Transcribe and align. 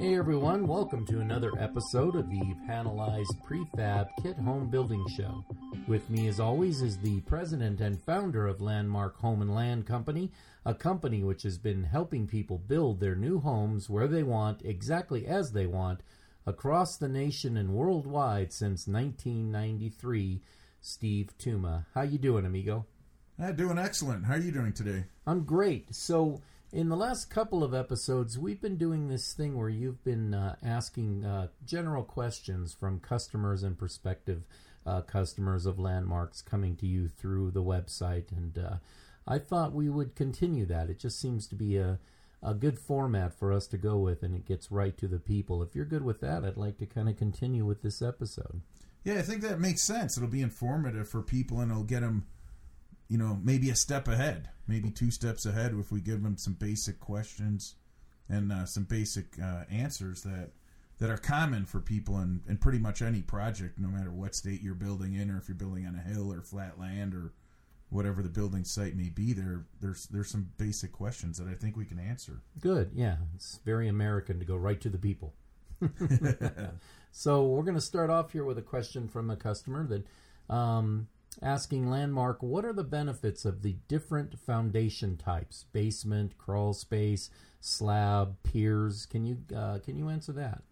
Hey 0.00 0.16
everyone, 0.16 0.66
welcome 0.66 1.04
to 1.08 1.20
another 1.20 1.52
episode 1.58 2.16
of 2.16 2.30
the 2.30 2.56
Panelized 2.66 3.38
Prefab 3.44 4.08
Kit 4.22 4.34
Home 4.38 4.70
Building 4.70 5.04
Show. 5.14 5.44
With 5.86 6.08
me, 6.08 6.26
as 6.26 6.40
always, 6.40 6.80
is 6.80 6.96
the 6.96 7.20
president 7.20 7.82
and 7.82 8.02
founder 8.02 8.46
of 8.46 8.62
Landmark 8.62 9.18
Home 9.18 9.42
and 9.42 9.54
Land 9.54 9.86
Company, 9.86 10.32
a 10.64 10.72
company 10.72 11.22
which 11.22 11.42
has 11.42 11.58
been 11.58 11.84
helping 11.84 12.26
people 12.26 12.56
build 12.56 12.98
their 12.98 13.14
new 13.14 13.40
homes 13.40 13.90
where 13.90 14.08
they 14.08 14.22
want, 14.22 14.62
exactly 14.64 15.26
as 15.26 15.52
they 15.52 15.66
want, 15.66 16.00
across 16.46 16.96
the 16.96 17.06
nation 17.06 17.58
and 17.58 17.74
worldwide 17.74 18.54
since 18.54 18.88
1993. 18.88 20.40
Steve 20.80 21.28
Tuma, 21.38 21.84
how 21.92 22.00
you 22.00 22.16
doing, 22.16 22.46
amigo? 22.46 22.86
I'm 23.38 23.54
doing 23.54 23.78
excellent. 23.78 24.24
How 24.24 24.34
are 24.34 24.38
you 24.38 24.50
doing 24.50 24.72
today? 24.72 25.04
I'm 25.26 25.44
great. 25.44 25.94
So, 25.94 26.40
in 26.72 26.88
the 26.88 26.96
last 26.96 27.30
couple 27.30 27.64
of 27.64 27.74
episodes, 27.74 28.38
we've 28.38 28.60
been 28.60 28.76
doing 28.76 29.08
this 29.08 29.32
thing 29.32 29.56
where 29.56 29.68
you've 29.68 30.04
been 30.04 30.34
uh, 30.34 30.56
asking 30.62 31.24
uh, 31.24 31.48
general 31.64 32.04
questions 32.04 32.72
from 32.72 33.00
customers 33.00 33.62
and 33.62 33.78
prospective 33.78 34.44
uh, 34.86 35.00
customers 35.02 35.66
of 35.66 35.78
landmarks 35.78 36.42
coming 36.42 36.76
to 36.76 36.86
you 36.86 37.08
through 37.08 37.50
the 37.50 37.62
website. 37.62 38.30
And 38.30 38.56
uh, 38.56 38.76
I 39.26 39.38
thought 39.38 39.72
we 39.72 39.88
would 39.88 40.14
continue 40.14 40.64
that. 40.66 40.90
It 40.90 40.98
just 40.98 41.20
seems 41.20 41.46
to 41.48 41.54
be 41.54 41.76
a, 41.76 41.98
a 42.42 42.54
good 42.54 42.78
format 42.78 43.34
for 43.34 43.52
us 43.52 43.66
to 43.68 43.78
go 43.78 43.98
with, 43.98 44.22
and 44.22 44.34
it 44.34 44.46
gets 44.46 44.70
right 44.70 44.96
to 44.98 45.08
the 45.08 45.18
people. 45.18 45.62
If 45.62 45.74
you're 45.74 45.84
good 45.84 46.04
with 46.04 46.20
that, 46.20 46.44
I'd 46.44 46.56
like 46.56 46.78
to 46.78 46.86
kind 46.86 47.08
of 47.08 47.16
continue 47.16 47.64
with 47.64 47.82
this 47.82 48.00
episode. 48.00 48.62
Yeah, 49.04 49.18
I 49.18 49.22
think 49.22 49.42
that 49.42 49.60
makes 49.60 49.82
sense. 49.82 50.16
It'll 50.16 50.28
be 50.28 50.42
informative 50.42 51.08
for 51.08 51.22
people, 51.22 51.60
and 51.60 51.70
it'll 51.70 51.84
get 51.84 52.00
them, 52.00 52.26
you 53.10 53.18
know, 53.18 53.38
maybe 53.42 53.68
a 53.70 53.74
step 53.74 54.06
ahead, 54.06 54.48
maybe 54.68 54.88
two 54.88 55.10
steps 55.10 55.44
ahead 55.44 55.74
if 55.78 55.90
we 55.90 56.00
give 56.00 56.22
them 56.22 56.36
some 56.38 56.54
basic 56.54 57.00
questions 57.00 57.74
and 58.28 58.52
uh, 58.52 58.64
some 58.64 58.84
basic 58.84 59.36
uh, 59.42 59.64
answers 59.68 60.22
that 60.22 60.52
that 60.98 61.10
are 61.10 61.16
common 61.16 61.64
for 61.64 61.80
people 61.80 62.18
in, 62.20 62.40
in 62.46 62.58
pretty 62.58 62.78
much 62.78 63.02
any 63.02 63.22
project, 63.22 63.78
no 63.78 63.88
matter 63.88 64.12
what 64.12 64.34
state 64.34 64.62
you're 64.62 64.74
building 64.74 65.14
in, 65.14 65.30
or 65.30 65.38
if 65.38 65.48
you're 65.48 65.56
building 65.56 65.86
on 65.86 65.94
a 65.96 66.08
hill 66.08 66.32
or 66.32 66.42
flat 66.42 66.78
land 66.78 67.14
or 67.14 67.32
whatever 67.88 68.22
the 68.22 68.28
building 68.28 68.62
site 68.62 68.94
may 68.94 69.08
be. 69.08 69.32
There, 69.32 69.64
there's 69.80 70.06
there's 70.06 70.30
some 70.30 70.50
basic 70.56 70.92
questions 70.92 71.36
that 71.38 71.48
I 71.48 71.54
think 71.54 71.76
we 71.76 71.86
can 71.86 71.98
answer. 71.98 72.42
Good, 72.60 72.92
yeah, 72.94 73.16
it's 73.34 73.58
very 73.64 73.88
American 73.88 74.38
to 74.38 74.44
go 74.44 74.56
right 74.56 74.80
to 74.82 74.88
the 74.88 74.98
people. 74.98 75.34
so 77.10 77.44
we're 77.44 77.64
going 77.64 77.74
to 77.74 77.80
start 77.80 78.08
off 78.08 78.30
here 78.30 78.44
with 78.44 78.58
a 78.58 78.62
question 78.62 79.08
from 79.08 79.30
a 79.30 79.36
customer 79.36 79.84
that 79.88 80.54
um, 80.54 81.08
asking 81.42 81.90
Landmark, 81.90 82.42
what 82.42 82.64
are 82.64 82.72
the 82.72 82.84
benefits 82.84 83.44
of 83.44 83.62
the 83.62 83.76
different 83.88 84.38
foundation 84.38 85.16
types? 85.16 85.64
Basement, 85.72 86.36
crawl 86.38 86.72
space, 86.72 87.30
slab, 87.60 88.36
piers. 88.42 89.06
Can 89.06 89.24
you 89.24 89.38
uh, 89.56 89.78
can 89.78 89.96
you 89.96 90.08
answer 90.08 90.32
that? 90.32 90.62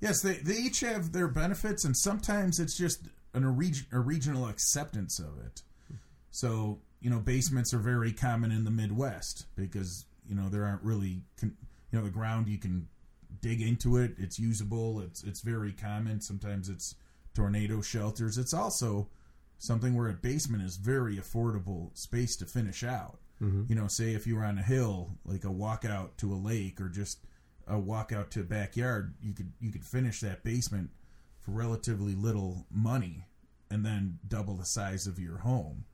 Yes, 0.00 0.20
they, 0.20 0.34
they 0.34 0.54
each 0.54 0.80
have 0.80 1.12
their 1.12 1.28
benefits, 1.28 1.84
and 1.84 1.96
sometimes 1.96 2.60
it's 2.60 2.76
just 2.76 3.08
an, 3.32 3.44
a, 3.44 3.96
a 3.96 4.00
regional 4.00 4.48
acceptance 4.48 5.18
of 5.18 5.38
it. 5.44 5.62
So, 6.30 6.80
you 7.00 7.10
know, 7.10 7.20
basements 7.20 7.72
are 7.72 7.78
very 7.78 8.12
common 8.12 8.50
in 8.50 8.64
the 8.64 8.70
Midwest 8.70 9.46
because, 9.56 10.04
you 10.28 10.34
know, 10.34 10.48
there 10.48 10.64
aren't 10.64 10.82
really, 10.82 11.22
you 11.40 11.52
know, 11.92 12.02
the 12.02 12.10
ground 12.10 12.48
you 12.48 12.58
can 12.58 12.88
dig 13.40 13.62
into 13.62 13.96
it. 13.96 14.14
It's 14.18 14.38
usable. 14.38 15.00
It's 15.00 15.22
it's 15.22 15.40
very 15.40 15.72
common. 15.72 16.20
Sometimes 16.20 16.68
it's 16.68 16.94
tornado 17.34 17.80
shelters. 17.82 18.36
It's 18.36 18.54
also 18.54 19.08
something 19.64 19.94
where 19.94 20.08
a 20.08 20.14
basement 20.14 20.62
is 20.62 20.76
very 20.76 21.16
affordable 21.16 21.96
space 21.96 22.36
to 22.36 22.46
finish 22.46 22.84
out. 22.84 23.18
Mm-hmm. 23.42 23.64
You 23.68 23.74
know, 23.74 23.88
say 23.88 24.14
if 24.14 24.26
you 24.26 24.36
were 24.36 24.44
on 24.44 24.58
a 24.58 24.62
hill, 24.62 25.10
like 25.24 25.44
a 25.44 25.48
walkout 25.48 26.16
to 26.18 26.32
a 26.32 26.36
lake 26.36 26.80
or 26.80 26.88
just 26.88 27.18
a 27.66 27.74
walkout 27.74 28.30
to 28.30 28.40
a 28.40 28.44
backyard, 28.44 29.14
you 29.22 29.32
could 29.32 29.52
you 29.60 29.72
could 29.72 29.84
finish 29.84 30.20
that 30.20 30.44
basement 30.44 30.90
for 31.40 31.52
relatively 31.52 32.14
little 32.14 32.66
money 32.70 33.26
and 33.70 33.84
then 33.84 34.18
double 34.26 34.54
the 34.54 34.64
size 34.64 35.06
of 35.06 35.18
your 35.18 35.38
home. 35.38 35.84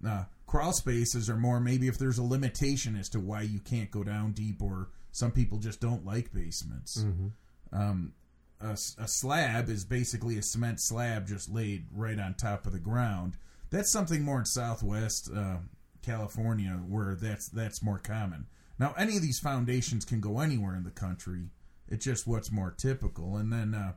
Now, 0.00 0.28
crawl 0.46 0.72
spaces 0.72 1.28
are 1.28 1.36
more 1.36 1.60
maybe 1.60 1.88
if 1.88 1.98
there's 1.98 2.18
a 2.18 2.22
limitation 2.22 2.96
as 2.96 3.08
to 3.10 3.20
why 3.20 3.42
you 3.42 3.60
can't 3.60 3.90
go 3.90 4.04
down 4.04 4.32
deep, 4.32 4.62
or 4.62 4.88
some 5.12 5.32
people 5.32 5.58
just 5.58 5.80
don't 5.80 6.04
like 6.04 6.32
basements. 6.32 7.02
Mm-hmm. 7.02 7.26
Um, 7.72 8.12
a, 8.60 8.72
a 8.72 9.08
slab 9.08 9.68
is 9.68 9.84
basically 9.84 10.38
a 10.38 10.42
cement 10.42 10.80
slab 10.80 11.26
just 11.26 11.50
laid 11.50 11.86
right 11.92 12.18
on 12.18 12.34
top 12.34 12.66
of 12.66 12.72
the 12.72 12.78
ground. 12.78 13.36
That's 13.70 13.92
something 13.92 14.22
more 14.22 14.38
in 14.38 14.44
Southwest 14.44 15.30
uh, 15.34 15.58
California 16.02 16.80
where 16.88 17.14
that's 17.14 17.48
that's 17.48 17.82
more 17.82 17.98
common. 17.98 18.46
Now, 18.78 18.94
any 18.96 19.16
of 19.16 19.22
these 19.22 19.38
foundations 19.38 20.04
can 20.04 20.20
go 20.20 20.40
anywhere 20.40 20.74
in 20.76 20.84
the 20.84 20.90
country. 20.90 21.50
It's 21.88 22.04
just 22.04 22.26
what's 22.26 22.52
more 22.52 22.74
typical. 22.76 23.36
And 23.36 23.52
then 23.52 23.74
uh, 23.74 23.92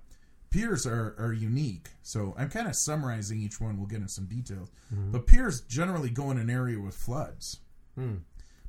piers 0.49 0.85
are, 0.85 1.15
are 1.19 1.33
unique. 1.33 1.89
So 2.01 2.33
I'm 2.37 2.49
kind 2.49 2.67
of 2.67 2.75
summarizing 2.75 3.41
each 3.41 3.59
one. 3.59 3.77
We'll 3.77 3.87
get 3.87 3.97
into 3.97 4.09
some 4.09 4.25
details. 4.25 4.71
But 5.11 5.27
piers 5.27 5.61
generally 5.61 6.09
go 6.09 6.31
in 6.31 6.37
an 6.37 6.49
area 6.49 6.79
with 6.79 6.95
floods. 6.95 7.59
Hmm. 7.95 8.17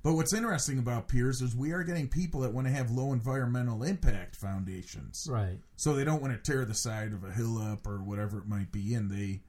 But 0.02 0.14
what's 0.14 0.32
interesting 0.32 0.78
about 0.78 1.08
piers 1.08 1.42
is 1.42 1.54
we 1.54 1.72
are 1.72 1.82
getting 1.82 2.08
people 2.08 2.40
that 2.40 2.54
want 2.54 2.66
to 2.66 2.72
have 2.72 2.90
low 2.90 3.12
environmental 3.12 3.82
impact 3.82 4.34
foundations. 4.34 5.26
Right. 5.30 5.58
So 5.76 5.94
they 5.94 6.04
don't 6.04 6.22
want 6.22 6.32
to 6.32 6.50
tear 6.50 6.64
the 6.64 6.74
side 6.74 7.12
of 7.12 7.22
a 7.22 7.30
hill 7.30 7.58
up 7.58 7.86
or 7.86 7.98
whatever 8.02 8.38
it 8.38 8.46
might 8.46 8.72
be, 8.72 8.94
and 8.94 9.10
they 9.10 9.42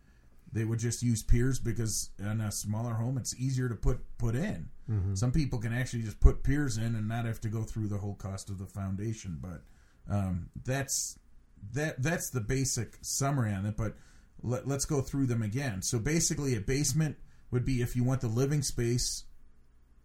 they 0.54 0.66
would 0.66 0.80
just 0.80 1.02
use 1.02 1.24
piers 1.24 1.60
because 1.60 2.10
in 2.20 2.42
a 2.42 2.52
smaller 2.52 2.94
home 2.94 3.18
it's 3.18 3.34
easier 3.40 3.70
to 3.70 3.76
put 3.76 4.02
put 4.18 4.36
in. 4.36 4.68
Mhm. 4.90 5.18
Some 5.18 5.32
people 5.32 5.60
can 5.60 5.72
actually 5.74 6.04
just 6.04 6.20
put 6.20 6.44
piers 6.44 6.78
in 6.78 6.96
and 6.96 7.08
not 7.08 7.24
have 7.26 7.40
to 7.42 7.50
go 7.50 7.64
through 7.64 7.88
the 7.88 8.00
whole 8.00 8.16
cost 8.16 8.50
of 8.50 8.58
the 8.58 8.66
foundation. 8.66 9.40
But 9.42 9.64
um, 10.14 10.50
that's 10.66 11.18
that 11.74 12.02
that's 12.04 12.30
the 12.30 12.42
basic 12.42 12.98
summary 13.02 13.54
on 13.54 13.66
it. 13.66 13.78
But 13.78 13.96
let, 14.44 14.68
let's 14.68 14.86
go 14.86 15.00
through 15.02 15.28
them 15.28 15.42
again. 15.42 15.82
So 15.82 15.98
basically, 15.98 16.56
a 16.56 16.60
basement 16.60 17.16
would 17.52 17.64
be 17.64 17.82
if 17.82 17.96
you 17.96 18.04
want 18.04 18.20
the 18.20 18.28
living 18.28 18.64
space 18.64 19.24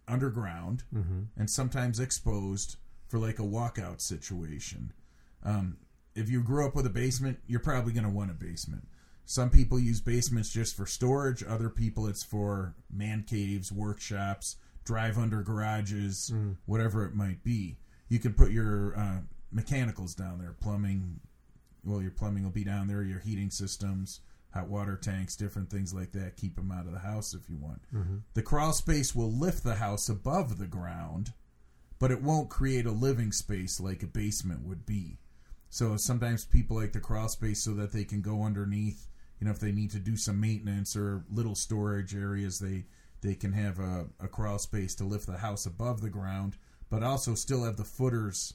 underground 0.07 0.83
Mm-hmm. 0.93 1.21
and 1.37 1.49
sometimes 1.49 1.99
exposed 1.99 2.77
for 3.07 3.17
like 3.19 3.39
a 3.39 3.43
walkout 3.43 4.01
situation. 4.01 4.91
Um, 5.43 5.77
if 6.15 6.29
you 6.29 6.41
grew 6.41 6.65
up 6.65 6.75
with 6.75 6.85
a 6.85 6.89
basement, 6.89 7.39
you're 7.47 7.59
probably 7.59 7.93
going 7.93 8.03
to 8.03 8.09
want 8.09 8.31
a 8.31 8.33
basement. 8.33 8.87
Some 9.25 9.49
people 9.49 9.79
use 9.79 10.01
basements 10.01 10.49
just 10.51 10.75
for 10.75 10.85
storage. 10.85 11.43
Other 11.43 11.69
people, 11.69 12.07
it's 12.07 12.23
for 12.23 12.73
man 12.91 13.23
caves, 13.27 13.71
workshops, 13.71 14.55
drive 14.83 15.17
under 15.17 15.41
garages, 15.43 16.33
whatever 16.65 17.05
it 17.05 17.13
might 17.13 17.43
be. 17.43 17.77
You 18.09 18.19
can 18.19 18.33
put 18.33 18.51
your 18.51 18.97
uh, 18.97 19.19
mechanicals 19.51 20.15
down 20.15 20.39
there, 20.39 20.55
plumbing. 20.59 21.19
Well, 21.83 22.01
your 22.01 22.11
plumbing 22.11 22.43
will 22.43 22.51
be 22.51 22.63
down 22.63 22.87
there. 22.87 23.03
Your 23.03 23.19
heating 23.19 23.49
systems, 23.49 24.21
hot 24.53 24.69
water 24.69 24.95
tanks, 24.95 25.35
different 25.35 25.69
things 25.69 25.93
like 25.93 26.11
that. 26.13 26.37
Keep 26.37 26.55
them 26.55 26.71
out 26.71 26.85
of 26.85 26.93
the 26.93 26.99
house 26.99 27.33
if 27.33 27.49
you 27.49 27.57
want. 27.57 27.81
Mm-hmm. 27.93 28.17
The 28.33 28.41
crawl 28.41 28.73
space 28.73 29.13
will 29.13 29.31
lift 29.31 29.63
the 29.63 29.75
house 29.75 30.09
above 30.09 30.57
the 30.57 30.67
ground, 30.67 31.33
but 31.99 32.11
it 32.11 32.21
won't 32.21 32.49
create 32.49 32.85
a 32.85 32.91
living 32.91 33.31
space 33.31 33.79
like 33.79 34.03
a 34.03 34.07
basement 34.07 34.65
would 34.65 34.85
be. 34.85 35.17
So 35.69 35.97
sometimes 35.97 36.45
people 36.45 36.77
like 36.77 36.93
the 36.93 36.99
crawl 36.99 37.27
space 37.27 37.63
so 37.63 37.73
that 37.75 37.91
they 37.91 38.03
can 38.03 38.21
go 38.21 38.43
underneath. 38.43 39.07
You 39.39 39.45
know, 39.45 39.51
if 39.51 39.59
they 39.59 39.71
need 39.71 39.91
to 39.91 39.99
do 39.99 40.15
some 40.15 40.39
maintenance 40.39 40.95
or 40.95 41.23
little 41.29 41.55
storage 41.55 42.15
areas, 42.15 42.59
they 42.59 42.85
they 43.21 43.35
can 43.35 43.53
have 43.53 43.79
a, 43.79 44.07
a 44.19 44.27
crawl 44.27 44.59
space 44.59 44.95
to 44.95 45.03
lift 45.03 45.27
the 45.27 45.37
house 45.37 45.65
above 45.65 46.01
the 46.01 46.09
ground, 46.09 46.57
but 46.89 47.03
also 47.03 47.35
still 47.35 47.63
have 47.63 47.77
the 47.77 47.83
footers 47.83 48.53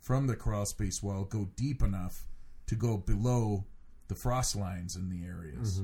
from 0.00 0.26
the 0.26 0.36
crawl 0.36 0.66
space 0.66 1.02
wall 1.02 1.24
go 1.24 1.48
deep 1.56 1.82
enough 1.82 2.24
to 2.66 2.74
go 2.74 2.96
below 2.96 3.64
the 4.08 4.14
frost 4.14 4.56
lines 4.56 4.96
in 4.96 5.08
the 5.10 5.24
areas. 5.26 5.80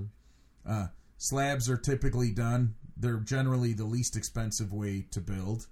Uh, 0.68 0.86
slabs 1.16 1.68
are 1.70 1.76
typically 1.76 2.30
done. 2.30 2.74
They're 2.96 3.18
generally 3.18 3.72
the 3.72 3.84
least 3.84 4.16
expensive 4.16 4.72
way 4.72 5.06
to 5.12 5.20
build. 5.20 5.66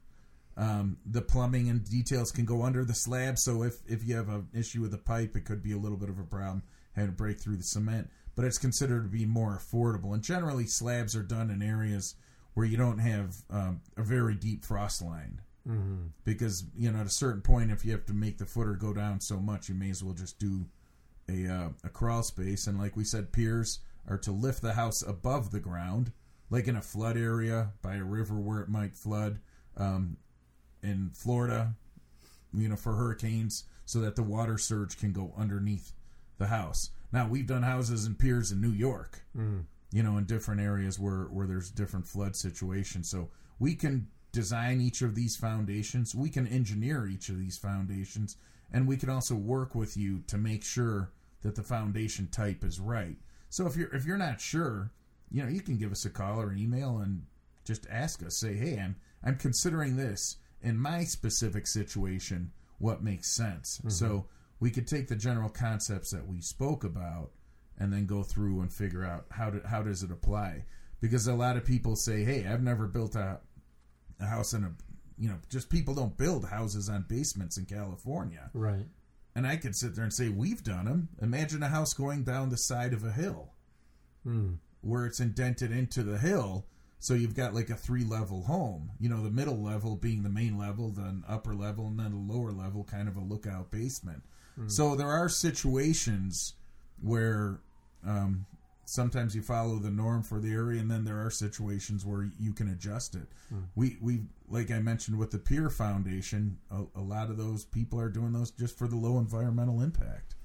Um, 0.56 0.96
the 1.04 1.20
plumbing 1.20 1.68
and 1.68 1.84
details 1.84 2.30
can 2.32 2.46
go 2.46 2.62
under 2.62 2.82
the 2.84 2.94
slab, 2.94 3.38
so 3.38 3.62
if, 3.62 3.74
if 3.86 4.02
you 4.06 4.16
have 4.16 4.28
an 4.30 4.48
issue 4.54 4.80
with 4.80 4.90
the 4.90 4.98
pipe, 4.98 5.36
it 5.36 5.44
could 5.44 5.62
be 5.62 5.72
a 5.72 5.76
little 5.78 5.98
bit 5.98 6.08
of 6.08 6.18
a 6.18 6.22
problem 6.24 6.62
having 6.94 7.10
to 7.10 7.16
break 7.16 7.38
through 7.38 7.56
the 7.56 7.62
cement. 7.62 8.08
But 8.34 8.46
it's 8.46 8.56
considered 8.58 9.02
to 9.02 9.08
be 9.10 9.26
more 9.26 9.58
affordable. 9.58 10.14
And 10.14 10.22
generally, 10.22 10.66
slabs 10.66 11.14
are 11.14 11.22
done 11.22 11.50
in 11.50 11.60
areas 11.62 12.14
where 12.54 12.64
you 12.64 12.78
don't 12.78 12.98
have 13.00 13.34
um, 13.50 13.80
a 13.98 14.02
very 14.02 14.34
deep 14.34 14.64
frost 14.64 15.02
line 15.02 15.40
Mm-hmm. 15.68 15.96
because 16.24 16.62
you 16.78 16.92
know 16.92 17.00
at 17.00 17.06
a 17.06 17.10
certain 17.10 17.40
point 17.40 17.72
if 17.72 17.84
you 17.84 17.90
have 17.90 18.06
to 18.06 18.12
make 18.12 18.38
the 18.38 18.46
footer 18.46 18.74
go 18.74 18.92
down 18.92 19.20
so 19.20 19.40
much 19.40 19.68
you 19.68 19.74
may 19.74 19.90
as 19.90 20.00
well 20.00 20.14
just 20.14 20.38
do 20.38 20.64
a 21.28 21.46
uh, 21.52 21.68
a 21.84 21.88
crawl 21.88 22.22
space 22.22 22.66
and 22.66 22.78
like 22.78 22.96
we 22.96 23.04
said 23.04 23.32
piers 23.32 23.80
are 24.08 24.18
to 24.18 24.30
lift 24.32 24.62
the 24.62 24.74
house 24.74 25.02
above 25.02 25.50
the 25.50 25.60
ground 25.60 26.12
like 26.50 26.68
in 26.68 26.76
a 26.76 26.80
flood 26.82 27.16
area 27.16 27.72
by 27.82 27.96
a 27.96 28.04
river 28.04 28.34
where 28.34 28.60
it 28.60 28.68
might 28.68 28.94
flood 28.94 29.40
um, 29.76 30.16
in 30.82 31.10
Florida 31.14 31.74
you 32.54 32.68
know 32.68 32.76
for 32.76 32.94
hurricanes 32.94 33.64
so 33.84 34.00
that 34.00 34.16
the 34.16 34.22
water 34.22 34.56
surge 34.58 34.96
can 34.98 35.12
go 35.12 35.32
underneath 35.36 35.92
the 36.38 36.46
house 36.46 36.90
now 37.12 37.26
we've 37.28 37.46
done 37.46 37.62
houses 37.62 38.04
and 38.06 38.18
piers 38.18 38.52
in 38.52 38.60
New 38.60 38.72
York 38.72 39.22
Mm. 39.36 39.64
you 39.92 40.02
know 40.02 40.16
in 40.16 40.24
different 40.24 40.60
areas 40.60 40.98
where 40.98 41.24
where 41.24 41.46
there's 41.46 41.70
different 41.70 42.06
flood 42.06 42.36
situations 42.36 43.08
so 43.08 43.30
we 43.58 43.74
can 43.74 44.06
design 44.32 44.82
each 44.82 45.00
of 45.00 45.14
these 45.14 45.34
foundations. 45.34 46.14
We 46.14 46.28
can 46.28 46.46
engineer 46.46 47.06
each 47.06 47.30
of 47.30 47.38
these 47.38 47.56
foundations, 47.56 48.36
and 48.72 48.86
we 48.86 48.96
can 48.96 49.10
also 49.10 49.34
work 49.34 49.74
with 49.74 49.96
you 49.96 50.22
to 50.26 50.36
make 50.36 50.64
sure 50.64 51.10
that 51.42 51.54
the 51.54 51.62
foundation 51.62 52.28
type 52.28 52.64
is 52.64 52.80
right. 52.80 53.16
So 53.48 53.66
if 53.66 53.76
you're 53.76 53.94
if 53.94 54.04
you're 54.04 54.16
not 54.16 54.40
sure, 54.40 54.90
you 55.30 55.42
know, 55.42 55.48
you 55.48 55.60
can 55.60 55.76
give 55.76 55.92
us 55.92 56.04
a 56.04 56.10
call 56.10 56.40
or 56.40 56.50
an 56.50 56.58
email 56.58 56.98
and 56.98 57.24
just 57.64 57.86
ask 57.90 58.24
us. 58.24 58.38
Say, 58.38 58.54
hey, 58.54 58.78
I'm 58.78 58.96
I'm 59.24 59.36
considering 59.36 59.96
this 59.96 60.36
in 60.62 60.78
my 60.78 61.04
specific 61.04 61.66
situation. 61.66 62.52
What 62.78 63.02
makes 63.02 63.34
sense? 63.34 63.78
Mm-hmm. 63.78 63.90
So 63.90 64.26
we 64.60 64.70
could 64.70 64.86
take 64.86 65.08
the 65.08 65.16
general 65.16 65.48
concepts 65.48 66.10
that 66.10 66.26
we 66.26 66.40
spoke 66.40 66.84
about 66.84 67.30
and 67.78 67.92
then 67.92 68.06
go 68.06 68.22
through 68.22 68.60
and 68.60 68.72
figure 68.72 69.04
out 69.04 69.26
how 69.30 69.50
to, 69.50 69.66
how 69.66 69.82
does 69.82 70.02
it 70.02 70.10
apply 70.10 70.64
because 71.00 71.26
a 71.26 71.34
lot 71.34 71.56
of 71.56 71.64
people 71.64 71.94
say 71.96 72.24
hey 72.24 72.46
i've 72.46 72.62
never 72.62 72.86
built 72.86 73.14
a, 73.14 73.38
a 74.20 74.26
house 74.26 74.52
in 74.52 74.64
a 74.64 74.72
you 75.18 75.28
know 75.28 75.38
just 75.50 75.70
people 75.70 75.94
don't 75.94 76.16
build 76.16 76.46
houses 76.48 76.88
on 76.88 77.04
basements 77.08 77.56
in 77.56 77.64
california. 77.64 78.50
Right. 78.52 78.86
and 79.34 79.46
i 79.46 79.56
could 79.56 79.74
sit 79.76 79.94
there 79.94 80.04
and 80.04 80.12
say 80.12 80.28
we've 80.28 80.62
done 80.62 80.84
them 80.86 81.08
imagine 81.20 81.62
a 81.62 81.68
house 81.68 81.92
going 81.94 82.24
down 82.24 82.50
the 82.50 82.58
side 82.58 82.92
of 82.92 83.04
a 83.04 83.12
hill. 83.12 83.52
Hmm. 84.24 84.54
where 84.80 85.06
it's 85.06 85.20
indented 85.20 85.70
into 85.72 86.02
the 86.02 86.18
hill 86.18 86.66
so 86.98 87.14
you've 87.14 87.36
got 87.36 87.54
like 87.54 87.70
a 87.70 87.76
three 87.76 88.04
level 88.04 88.42
home. 88.44 88.90
You 88.98 89.08
know 89.10 89.22
the 89.22 89.30
middle 89.30 89.62
level 89.62 89.96
being 89.96 90.22
the 90.22 90.30
main 90.30 90.58
level 90.58 90.90
then 90.90 91.22
upper 91.28 91.54
level 91.54 91.86
and 91.86 91.98
then 92.00 92.10
the 92.10 92.32
lower 92.34 92.50
level 92.52 92.84
kind 92.84 93.06
of 93.06 93.16
a 93.16 93.20
lookout 93.20 93.70
basement. 93.70 94.22
So 94.68 94.96
there 94.96 95.10
are 95.10 95.28
situations 95.28 96.54
where 97.02 97.60
um, 98.04 98.46
sometimes 98.88 99.34
you 99.34 99.42
follow 99.42 99.76
the 99.76 99.90
norm 99.90 100.22
for 100.22 100.40
the 100.40 100.52
area 100.52 100.80
and 100.80 100.90
then 100.90 101.04
there 101.04 101.20
are 101.20 101.30
situations 101.30 102.06
where 102.06 102.28
you 102.38 102.52
can 102.52 102.68
adjust 102.68 103.14
it 103.14 103.26
hmm. 103.48 103.58
we 103.74 103.98
we 104.00 104.22
like 104.48 104.70
i 104.70 104.78
mentioned 104.78 105.18
with 105.18 105.30
the 105.30 105.38
pier 105.38 105.68
foundation 105.68 106.56
a, 106.70 106.82
a 106.94 107.00
lot 107.00 107.28
of 107.28 107.36
those 107.36 107.64
people 107.64 108.00
are 108.00 108.08
doing 108.08 108.32
those 108.32 108.50
just 108.52 108.78
for 108.78 108.86
the 108.88 108.96
low 108.96 109.18
environmental 109.18 109.82
impact 109.82 110.36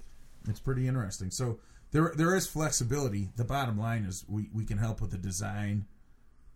it's 0.47 0.59
pretty 0.59 0.87
interesting. 0.87 1.31
So 1.31 1.59
there 1.91 2.13
there 2.15 2.35
is 2.35 2.47
flexibility. 2.47 3.29
The 3.35 3.43
bottom 3.43 3.77
line 3.77 4.05
is 4.05 4.25
we, 4.27 4.49
we 4.53 4.65
can 4.65 4.77
help 4.77 5.01
with 5.01 5.11
the 5.11 5.17
design 5.17 5.85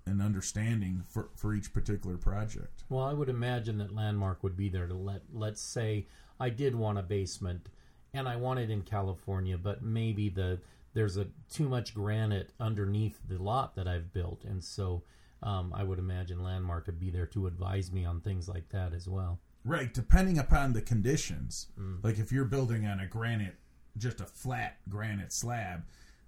and 0.07 0.21
understanding 0.21 1.03
for, 1.07 1.29
for 1.35 1.53
each 1.53 1.73
particular 1.73 2.17
project. 2.17 2.83
Well, 2.89 3.03
I 3.03 3.13
would 3.13 3.29
imagine 3.29 3.79
that 3.79 3.93
Landmark 3.93 4.43
would 4.43 4.55
be 4.55 4.69
there 4.69 4.87
to 4.87 4.93
let 4.93 5.21
let's 5.33 5.61
say 5.61 6.07
I 6.39 6.49
did 6.49 6.75
want 6.75 6.99
a 6.99 7.03
basement 7.03 7.69
and 8.13 8.27
I 8.29 8.37
want 8.37 8.59
it 8.59 8.69
in 8.69 8.81
California, 8.81 9.57
but 9.57 9.83
maybe 9.83 10.29
the 10.29 10.59
there's 10.95 11.18
a 11.18 11.27
too 11.51 11.69
much 11.69 11.94
granite 11.94 12.51
underneath 12.59 13.19
the 13.27 13.38
lot 13.38 13.75
that 13.75 13.88
I've 13.88 14.12
built, 14.13 14.44
and 14.45 14.63
so 14.63 15.03
um, 15.44 15.71
I 15.75 15.83
would 15.83 16.00
imagine 16.00 16.42
Landmark 16.42 16.88
would 16.88 17.00
be 17.00 17.12
there 17.12 17.27
to 17.27 17.45
advise 17.45 17.92
me 17.92 18.06
on 18.06 18.21
things 18.21 18.47
like 18.47 18.69
that 18.69 18.94
as 18.94 19.07
well. 19.07 19.39
Right, 19.63 19.94
depending 19.94 20.39
upon 20.39 20.74
the 20.74 20.81
conditions. 20.81 21.68
Mm. 21.80 22.03
Like 22.03 22.18
if 22.18 22.31
you're 22.31 22.45
building 22.45 22.86
on 22.86 23.00
a 23.00 23.07
granite, 23.07 23.56
just 23.97 24.21
a 24.21 24.25
flat 24.25 24.77
granite 24.89 25.33
slab, 25.33 25.83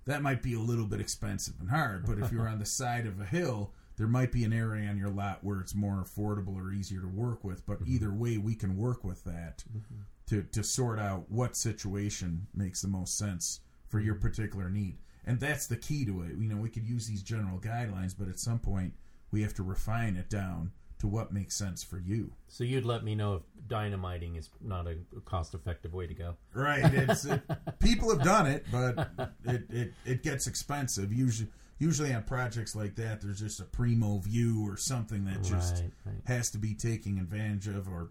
that 0.05 0.21
might 0.21 0.43
be 0.43 0.53
a 0.53 0.59
little 0.59 0.85
bit 0.85 0.99
expensive 0.99 1.55
and 1.59 1.69
hard. 1.69 2.05
But 2.05 2.19
if 2.19 2.31
you're 2.31 2.47
on 2.49 2.59
the 2.59 2.65
side 2.65 3.05
of 3.05 3.21
a 3.21 3.25
hill, 3.25 3.73
there 3.95 4.07
might 4.07 4.31
be 4.31 4.43
an 4.43 4.53
area 4.53 4.89
on 4.89 4.97
your 4.97 5.09
lot 5.09 5.43
where 5.43 5.59
it's 5.59 5.75
more 5.75 6.03
affordable 6.03 6.55
or 6.55 6.73
easier 6.73 7.01
to 7.01 7.07
work 7.07 7.43
with. 7.43 7.65
But 7.65 7.81
mm-hmm. 7.81 7.93
either 7.93 8.11
way, 8.11 8.37
we 8.37 8.55
can 8.55 8.75
work 8.75 9.03
with 9.03 9.23
that 9.23 9.63
mm-hmm. 9.69 10.01
to, 10.27 10.43
to 10.43 10.63
sort 10.63 10.99
out 10.99 11.25
what 11.29 11.55
situation 11.55 12.47
makes 12.53 12.81
the 12.81 12.87
most 12.87 13.17
sense 13.17 13.61
for 13.89 13.99
your 13.99 14.15
particular 14.15 14.69
need. 14.69 14.97
And 15.25 15.39
that's 15.39 15.67
the 15.67 15.75
key 15.77 16.05
to 16.05 16.21
it. 16.23 16.37
You 16.37 16.47
know, 16.47 16.57
we 16.57 16.69
could 16.69 16.85
use 16.85 17.07
these 17.07 17.21
general 17.21 17.59
guidelines, 17.59 18.15
but 18.17 18.27
at 18.29 18.39
some 18.39 18.59
point, 18.59 18.93
we 19.31 19.41
have 19.41 19.53
to 19.55 19.63
refine 19.63 20.15
it 20.15 20.29
down 20.29 20.71
to 20.99 21.07
what 21.07 21.31
makes 21.31 21.55
sense 21.55 21.83
for 21.83 21.99
you. 21.99 22.31
So 22.47 22.63
you'd 22.63 22.85
let 22.85 23.03
me 23.03 23.13
know 23.13 23.35
if 23.35 23.41
dynamiting 23.67 24.35
is 24.35 24.49
not 24.61 24.87
a 24.87 24.97
cost-effective 25.25 25.93
way 25.93 26.07
to 26.07 26.13
go. 26.13 26.35
Right. 26.53 26.81
It's 26.93 27.25
it, 27.25 27.41
people 27.79 28.09
have 28.09 28.23
done 28.23 28.47
it, 28.47 28.65
but 28.71 29.09
it, 29.45 29.63
it, 29.69 29.93
it 30.05 30.23
gets 30.23 30.47
expensive. 30.47 31.13
Usually, 31.13 31.49
usually 31.77 32.13
on 32.13 32.23
projects 32.23 32.75
like 32.75 32.95
that, 32.95 33.21
there's 33.21 33.39
just 33.39 33.59
a 33.59 33.65
primo 33.65 34.17
view 34.19 34.65
or 34.67 34.75
something 34.77 35.25
that 35.25 35.43
just 35.43 35.75
Right, 35.83 35.91
right. 36.05 36.15
has 36.25 36.49
to 36.51 36.57
be 36.57 36.73
taken 36.73 37.19
advantage 37.19 37.67
of. 37.67 37.87
Or 37.87 38.09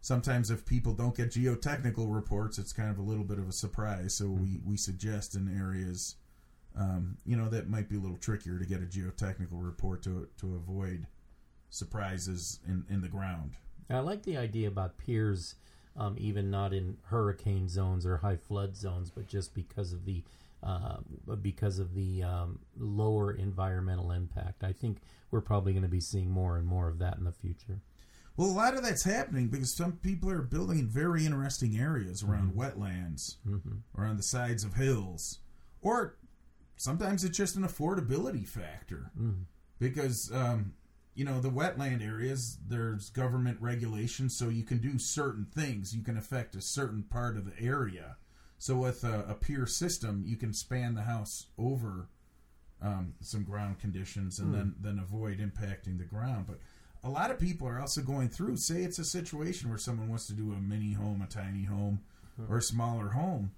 sometimes, 0.00 0.50
if 0.50 0.64
people 0.64 0.92
don't 0.92 1.16
get 1.16 1.30
geotechnical 1.30 2.14
reports, 2.14 2.58
it's 2.58 2.72
kind 2.72 2.90
of 2.90 2.98
a 2.98 3.02
little 3.02 3.24
bit 3.24 3.38
of 3.38 3.48
a 3.48 3.52
surprise. 3.52 4.14
So 4.14 4.26
we 4.26 4.60
we 4.64 4.76
suggest 4.76 5.34
in 5.34 5.56
areas, 5.58 6.16
um, 6.76 7.18
you 7.24 7.36
know, 7.36 7.48
that 7.48 7.68
might 7.68 7.88
be 7.88 7.96
a 7.96 8.00
little 8.00 8.18
trickier 8.18 8.58
to 8.58 8.66
get 8.66 8.82
a 8.82 8.86
geotechnical 8.86 9.64
report 9.64 10.02
to 10.04 10.28
to 10.40 10.54
avoid 10.54 11.06
surprises 11.70 12.60
in 12.66 12.84
in 12.88 13.00
the 13.00 13.08
ground. 13.08 13.52
I 13.88 14.00
like 14.00 14.22
the 14.24 14.36
idea 14.36 14.66
about 14.68 14.98
piers, 14.98 15.54
um, 15.96 16.16
even 16.18 16.50
not 16.50 16.72
in 16.72 16.96
hurricane 17.04 17.68
zones 17.68 18.04
or 18.04 18.16
high 18.16 18.36
flood 18.36 18.76
zones, 18.76 19.10
but 19.10 19.28
just 19.28 19.54
because 19.54 19.92
of 19.92 20.04
the 20.04 20.24
uh, 20.62 20.96
because 21.42 21.78
of 21.78 21.94
the 21.94 22.22
um, 22.22 22.58
lower 22.78 23.32
environmental 23.32 24.10
impact. 24.10 24.64
I 24.64 24.72
think 24.72 24.98
we're 25.30 25.40
probably 25.40 25.72
going 25.72 25.82
to 25.82 25.88
be 25.88 26.00
seeing 26.00 26.30
more 26.30 26.56
and 26.56 26.66
more 26.66 26.88
of 26.88 26.98
that 26.98 27.18
in 27.18 27.24
the 27.24 27.32
future. 27.32 27.80
Well, 28.36 28.50
a 28.50 28.52
lot 28.52 28.74
of 28.74 28.82
that's 28.82 29.04
happening 29.04 29.48
because 29.48 29.72
some 29.72 29.92
people 29.92 30.30
are 30.30 30.42
building 30.42 30.78
in 30.78 30.88
very 30.88 31.24
interesting 31.24 31.78
areas 31.78 32.22
around 32.22 32.52
wetlands 32.54 33.36
or 33.96 34.04
on 34.04 34.16
the 34.16 34.22
sides 34.22 34.62
of 34.64 34.74
hills. 34.74 35.38
Or 35.80 36.16
sometimes 36.76 37.24
it's 37.24 37.36
just 37.36 37.56
an 37.56 37.62
affordability 37.62 38.46
factor 38.46 39.10
because, 39.78 40.30
um, 40.32 40.74
you 41.14 41.24
know, 41.24 41.40
the 41.40 41.48
wetland 41.50 42.06
areas, 42.06 42.58
there's 42.68 43.08
government 43.08 43.56
regulations, 43.60 44.36
so 44.36 44.50
you 44.50 44.64
can 44.64 44.78
do 44.78 44.98
certain 44.98 45.46
things. 45.46 45.94
You 45.96 46.02
can 46.02 46.18
affect 46.18 46.54
a 46.54 46.60
certain 46.60 47.04
part 47.04 47.38
of 47.38 47.46
the 47.46 47.58
area. 47.64 48.16
So 48.58 48.76
with 48.76 49.02
a, 49.04 49.24
a 49.28 49.34
pier 49.34 49.66
system, 49.66 50.24
you 50.26 50.36
can 50.36 50.52
span 50.52 50.94
the 50.94 51.02
house 51.02 51.46
over 51.58 52.08
um, 52.82 53.14
some 53.20 53.44
ground 53.44 53.78
conditions 53.78 54.38
and 54.38 54.54
then 54.54 54.74
then 54.80 54.98
avoid 54.98 55.38
impacting 55.38 55.96
the 55.96 56.04
ground. 56.04 56.46
But 56.46 56.58
a 57.06 57.10
lot 57.10 57.30
of 57.30 57.38
people 57.38 57.68
are 57.68 57.80
also 57.80 58.00
going 58.02 58.28
through. 58.28 58.56
Say 58.56 58.82
it's 58.82 58.98
a 58.98 59.04
situation 59.04 59.68
where 59.68 59.78
someone 59.78 60.08
wants 60.08 60.26
to 60.26 60.32
do 60.32 60.52
a 60.52 60.60
mini 60.60 60.92
home, 60.92 61.22
a 61.22 61.26
tiny 61.32 61.64
home, 61.64 62.00
or 62.50 62.58
a 62.58 62.62
smaller 62.62 63.08
home. 63.10 63.52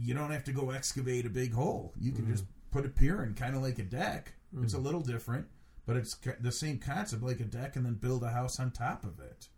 You 0.00 0.14
don't 0.14 0.30
have 0.30 0.44
to 0.44 0.52
go 0.52 0.70
excavate 0.70 1.26
a 1.26 1.30
big 1.30 1.52
hole. 1.52 1.92
You 2.00 2.12
can 2.12 2.24
just 2.32 2.44
put 2.70 2.86
a 2.86 2.88
pier 2.88 3.22
in, 3.24 3.34
kind 3.34 3.56
of 3.56 3.62
like 3.62 3.78
a 3.78 3.82
deck. 3.82 4.34
It's 4.62 4.74
a 4.74 4.78
little 4.78 5.00
different, 5.00 5.46
but 5.86 5.96
it's 5.96 6.16
the 6.40 6.52
same 6.52 6.78
concept, 6.78 7.22
like 7.22 7.40
a 7.40 7.44
deck, 7.44 7.76
and 7.76 7.84
then 7.84 7.94
build 7.94 8.22
a 8.22 8.30
house 8.30 8.58
on 8.60 8.70
top 8.70 9.04
of 9.04 9.18
it. 9.20 9.48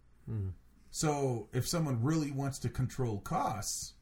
So 0.91 1.49
if 1.53 1.69
someone 1.69 2.03
really 2.03 2.31
wants 2.33 2.59
to 2.61 2.69
control 2.69 3.21
costs 3.21 3.95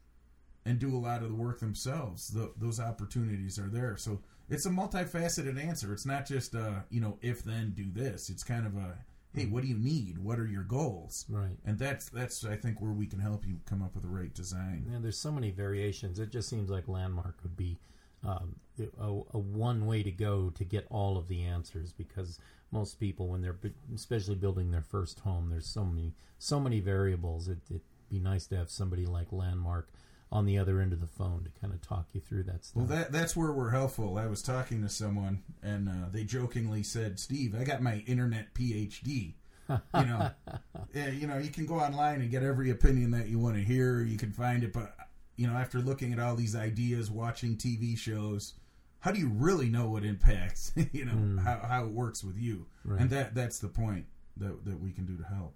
and 0.65 0.79
do 0.79 0.95
a 0.95 0.97
lot 0.97 1.21
of 1.23 1.29
the 1.29 1.35
work 1.35 1.59
themselves, 1.59 2.31
th 2.33 2.49
those 2.57 2.79
opportunities 2.79 3.59
are 3.59 3.69
there. 3.69 3.97
So 3.97 4.21
it's 4.49 4.65
a 4.65 4.69
multifaceted 4.69 5.63
answer. 5.63 5.93
It's 5.93 6.05
not 6.05 6.25
just 6.25 6.55
uh, 6.55 6.81
you 6.89 7.01
know 7.01 7.17
if 7.21 7.43
then 7.43 7.73
do 7.75 7.85
this. 7.91 8.29
It's 8.29 8.43
kind 8.43 8.65
of 8.65 8.75
a 8.77 8.97
hey, 9.33 9.45
what 9.45 9.61
do 9.61 9.69
you 9.69 9.77
need? 9.77 10.17
What 10.17 10.39
are 10.39 10.47
your 10.47 10.63
goals? 10.63 11.25
Right. 11.29 11.57
And 11.65 11.77
that's 11.77 12.09
that's 12.09 12.43
I 12.45 12.55
think 12.55 12.81
where 12.81 12.91
we 12.91 13.05
can 13.05 13.19
help 13.19 13.45
you 13.45 13.59
come 13.65 13.81
up 13.81 13.93
with 13.93 14.03
the 14.03 14.09
right 14.09 14.33
design. 14.33 14.85
Yeah, 14.91 14.99
there's 15.01 15.17
so 15.17 15.31
many 15.31 15.51
variations. 15.51 16.19
It 16.19 16.31
just 16.31 16.49
seems 16.49 16.69
like 16.69 16.87
Landmark 16.87 17.37
would 17.43 17.55
be 17.55 17.77
um, 18.25 18.55
a, 18.99 19.05
a 19.33 19.39
one 19.39 19.85
way 19.85 20.03
to 20.03 20.11
go 20.11 20.49
to 20.49 20.63
get 20.63 20.85
all 20.89 21.17
of 21.17 21.27
the 21.27 21.43
answers 21.43 21.91
because 21.91 22.39
most 22.71 22.99
people, 22.99 23.27
when 23.27 23.41
they're 23.41 23.57
especially 23.93 24.35
building 24.35 24.71
their 24.71 24.81
first 24.81 25.19
home, 25.19 25.49
there's 25.49 25.67
so 25.67 25.85
many 25.85 26.13
so 26.37 26.59
many 26.59 26.79
variables. 26.79 27.47
It, 27.47 27.59
it'd 27.69 27.81
be 28.09 28.19
nice 28.19 28.47
to 28.47 28.57
have 28.57 28.69
somebody 28.69 29.05
like 29.05 29.31
Landmark 29.31 29.89
on 30.31 30.45
the 30.45 30.57
other 30.59 30.79
end 30.79 30.93
of 30.93 31.01
the 31.01 31.07
phone 31.07 31.43
to 31.43 31.59
kind 31.59 31.73
of 31.73 31.81
talk 31.81 32.05
you 32.13 32.21
through 32.21 32.43
that 32.43 32.63
stuff. 32.63 32.75
Well, 32.75 32.85
that 32.85 33.11
that's 33.11 33.35
where 33.35 33.51
we're 33.51 33.71
helpful. 33.71 34.17
I 34.17 34.27
was 34.27 34.41
talking 34.41 34.81
to 34.83 34.89
someone, 34.89 35.41
and 35.63 35.89
uh, 35.89 36.09
they 36.11 36.23
jokingly 36.23 36.83
said, 36.83 37.19
"Steve, 37.19 37.55
I 37.59 37.63
got 37.63 37.81
my 37.81 38.03
internet 38.07 38.53
PhD." 38.53 39.33
You 39.69 39.77
know, 39.93 40.31
yeah, 40.95 41.09
you 41.09 41.27
know, 41.27 41.37
you 41.37 41.49
can 41.49 41.65
go 41.65 41.75
online 41.79 42.21
and 42.21 42.31
get 42.31 42.41
every 42.43 42.69
opinion 42.71 43.11
that 43.11 43.27
you 43.27 43.37
want 43.39 43.55
to 43.55 43.61
hear. 43.63 44.01
You 44.01 44.17
can 44.17 44.31
find 44.31 44.63
it, 44.63 44.73
but 44.73 44.95
you 45.35 45.47
know, 45.47 45.53
after 45.53 45.79
looking 45.79 46.11
at 46.13 46.19
all 46.19 46.35
these 46.35 46.55
ideas, 46.55 47.09
watching 47.11 47.55
TV 47.55 47.97
shows, 47.97 48.53
how 48.99 49.11
do 49.11 49.19
you 49.19 49.29
really 49.29 49.69
know 49.69 49.87
what 49.89 50.03
impacts? 50.03 50.71
you 50.91 51.05
know, 51.05 51.41
how, 51.41 51.59
how 51.67 51.83
it 51.85 51.91
works 51.91 52.23
with 52.23 52.37
you, 52.37 52.65
Right. 52.83 53.01
and 53.01 53.09
that 53.11 53.33
that's 53.35 53.59
the 53.59 53.67
point 53.69 54.05
that 54.37 54.65
that 54.65 54.79
we 54.79 54.91
can 54.91 55.05
do 55.05 55.17
to 55.17 55.23
help. 55.23 55.55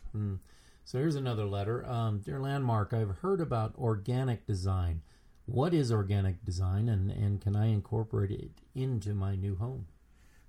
So 0.85 0.99
here's 0.99 1.15
another 1.15 1.45
letter. 1.45 1.85
Um, 1.85 2.19
Dear 2.19 2.39
Landmark, 2.39 2.93
I've 2.93 3.17
heard 3.21 3.41
about 3.41 3.73
organic 3.77 4.45
design. 4.45 5.01
What 5.45 5.73
is 5.73 5.91
organic 5.91 6.43
design, 6.45 6.87
and, 6.87 7.09
and 7.09 7.41
can 7.41 7.55
I 7.55 7.67
incorporate 7.67 8.31
it 8.31 8.51
into 8.75 9.13
my 9.13 9.35
new 9.35 9.55
home? 9.55 9.87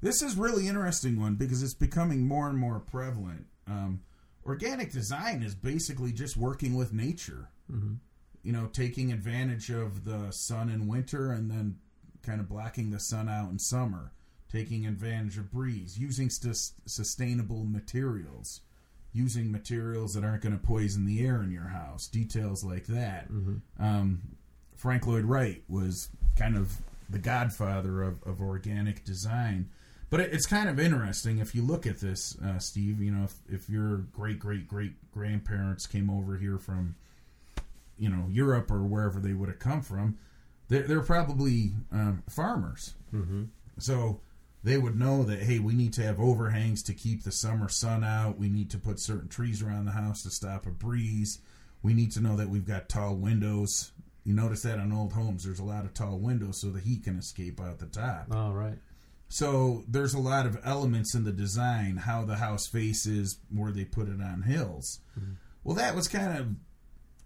This 0.01 0.23
is 0.23 0.37
really 0.37 0.69
interesting 0.69 1.21
one 1.21 1.37
because 1.37 1.63
it's 1.63 1.75
becoming 1.75 2.27
more 2.27 2.49
and 2.49 2.59
more 2.59 2.79
prevalent. 2.79 3.47
Um, 3.67 4.03
organic 4.45 4.93
design 4.93 5.43
is 5.43 5.55
basically 5.55 6.13
just 6.13 6.37
working 6.37 6.75
with 6.75 6.93
nature. 6.93 7.49
Mm-hmm. 7.73 7.95
You 8.43 8.53
know, 8.53 8.67
taking 8.67 9.11
advantage 9.13 9.71
of 9.71 10.05
the 10.05 10.31
sun 10.31 10.69
in 10.69 10.87
winter 10.87 11.33
and 11.33 11.51
then 11.51 11.79
kind 12.23 12.41
of 12.41 12.49
blocking 12.49 12.91
the 12.91 13.01
sun 13.01 13.29
out 13.29 13.51
in 13.51 13.59
summer. 13.59 14.13
taking 14.51 14.87
advantage 14.87 15.37
of 15.37 15.51
breeze, 15.51 15.99
using 15.99 16.31
sus- 16.31 16.75
sustainable 16.87 17.65
materials, 17.65 18.61
using 19.15 19.51
materials 19.51 20.13
that 20.13 20.25
aren't 20.25 20.43
going 20.43 20.59
to 20.59 20.63
poison 20.63 21.07
the 21.07 21.25
air 21.25 21.43
in 21.43 21.51
your 21.51 21.69
house, 21.69 22.09
details 22.09 22.63
like 22.65 22.87
that. 22.87 23.29
Um, 23.79 24.21
Frank 24.75 25.07
Lloyd 25.07 25.25
Wright 25.25 25.63
was 25.69 26.09
kind 26.37 26.57
of 26.57 26.77
the 27.09 27.21
godfather 27.21 28.03
of, 28.03 28.23
of 28.25 28.43
organic 28.43 29.05
design. 29.05 29.71
But 30.11 30.21
it, 30.21 30.33
it's 30.33 30.47
kind 30.47 30.69
of 30.69 30.79
interesting 30.79 31.39
if 31.39 31.55
you 31.55 31.63
look 31.63 31.87
at 31.87 32.01
this, 32.01 32.37
uh, 32.45 32.59
Steve. 32.59 33.01
You 33.01 33.13
know, 33.13 33.25
if, 33.25 33.35
if 33.49 33.71
your 33.71 33.99
great 34.13 34.39
great 34.39 34.69
great 34.69 34.93
grandparents 35.13 35.87
came 35.87 36.11
over 36.11 36.37
here 36.37 36.59
from, 36.59 36.97
you 37.97 38.09
know, 38.09 38.27
Europe 38.29 38.71
or 38.71 38.83
wherever 38.83 39.21
they 39.21 39.33
would 39.33 39.49
have 39.49 39.59
come 39.61 39.81
from, 39.81 40.19
they're, 40.69 40.83
they're 40.83 41.03
probably 41.03 41.73
um, 41.93 42.23
farmers. 42.29 42.95
Mm-hmm. 43.15 43.45
So 43.79 44.21
they 44.65 44.79
would 44.79 44.99
know 44.99 45.23
that 45.25 45.43
hey, 45.43 45.59
we 45.59 45.75
need 45.75 45.93
to 45.93 46.03
have 46.03 46.19
overhangs 46.19 46.83
to 46.85 46.95
keep 46.95 47.23
the 47.23 47.31
summer 47.31 47.69
sun 47.69 48.03
out. 48.03 48.39
We 48.39 48.49
need 48.49 48.71
to 48.71 48.79
put 48.79 48.99
certain 48.99 49.29
trees 49.29 49.63
around 49.63 49.85
the 49.85 49.93
house 49.93 50.23
to 50.23 50.31
stop 50.31 50.67
a 50.67 50.71
breeze. 50.71 51.39
We 51.83 51.93
need 51.93 52.13
to 52.13 52.23
know 52.23 52.35
that 52.37 52.49
we've 52.49 52.67
got 52.67 52.89
tall 52.89 53.15
windows. 53.15 53.93
You 54.25 54.33
notice 54.33 54.63
that 54.63 54.79
on 54.79 54.91
old 54.91 55.13
homes, 55.13 55.45
there's 55.45 55.59
a 55.59 55.65
lot 55.65 55.85
of 55.85 55.93
tall 55.93 56.19
windows 56.19 56.63
so 56.63 56.71
the 56.71 56.81
heat 56.81 57.05
can 57.05 57.19
escape 57.19 57.61
out 57.61 57.79
the 57.79 57.87
top. 57.87 58.29
All 58.33 58.55
right. 58.55 58.79
So 59.29 59.85
there's 59.87 60.15
a 60.15 60.19
lot 60.19 60.47
of 60.47 60.59
elements 60.65 61.15
in 61.15 61.25
the 61.25 61.33
design, 61.33 61.97
how 61.97 62.25
the 62.25 62.37
house 62.37 62.67
faces, 62.67 63.39
where 63.55 63.71
they 63.71 63.85
put 63.85 64.09
it 64.09 64.23
on 64.23 64.43
hills. 64.43 65.01
Mm-hmm. 65.19 65.33
Well, 65.63 65.77
that 65.77 65.95
was 65.95 66.09
kind 66.09 66.39
of 66.39 66.47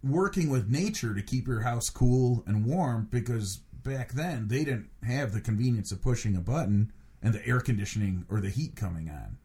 working 0.02 0.50
with 0.50 0.68
nature 0.68 1.14
to 1.14 1.22
keep 1.22 1.46
your 1.46 1.60
house 1.60 1.88
cool 1.88 2.42
and 2.46 2.66
warm 2.66 3.06
because 3.10 3.58
back 3.84 4.12
then 4.12 4.48
they 4.48 4.64
didn't 4.64 4.90
have 5.06 5.32
the 5.32 5.40
convenience 5.40 5.92
of 5.92 6.02
pushing 6.02 6.34
a 6.34 6.40
button 6.40 6.92
and 7.22 7.34
the 7.34 7.46
air 7.46 7.60
conditioning 7.60 8.24
or 8.28 8.40
the 8.40 8.50
heat 8.50 8.76
coming 8.76 9.08
on. 9.10 9.38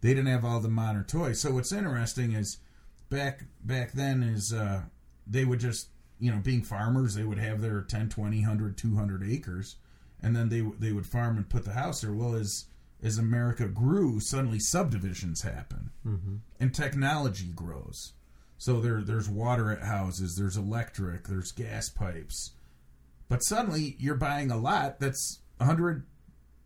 They 0.00 0.10
didn't 0.14 0.26
have 0.26 0.44
all 0.44 0.60
the 0.60 0.68
modern 0.68 1.04
toys. 1.04 1.40
So 1.40 1.52
what's 1.52 1.72
interesting 1.72 2.32
is 2.32 2.58
back 3.10 3.44
back 3.64 3.92
then 3.92 4.22
is 4.22 4.52
uh, 4.52 4.82
they 5.26 5.44
would 5.44 5.60
just 5.60 5.88
you 6.18 6.30
know 6.30 6.38
being 6.38 6.62
farmers 6.62 7.14
they 7.14 7.24
would 7.24 7.38
have 7.38 7.60
their 7.60 7.80
10 7.82 8.08
20 8.08 8.38
100 8.40 8.76
200 8.76 9.22
acres 9.28 9.76
and 10.22 10.34
then 10.36 10.48
they 10.48 10.60
they 10.78 10.92
would 10.92 11.04
farm 11.06 11.36
and 11.36 11.48
put 11.48 11.64
the 11.64 11.72
house 11.72 12.00
there 12.00 12.12
well 12.12 12.34
as 12.34 12.66
as 13.02 13.18
america 13.18 13.66
grew 13.66 14.18
suddenly 14.20 14.58
subdivisions 14.60 15.42
happen 15.42 15.90
Mm-hmm. 16.06 16.36
and 16.60 16.72
technology 16.74 17.50
grows 17.54 18.12
so 18.56 18.80
there 18.80 19.02
there's 19.02 19.28
water 19.28 19.70
at 19.72 19.82
houses 19.82 20.36
there's 20.38 20.56
electric 20.56 21.26
there's 21.28 21.50
gas 21.52 21.88
pipes 21.88 22.52
but 23.28 23.38
suddenly 23.44 23.96
you're 23.98 24.14
buying 24.14 24.50
a 24.50 24.56
lot 24.56 25.00
that's 25.00 25.40
100 25.58 26.04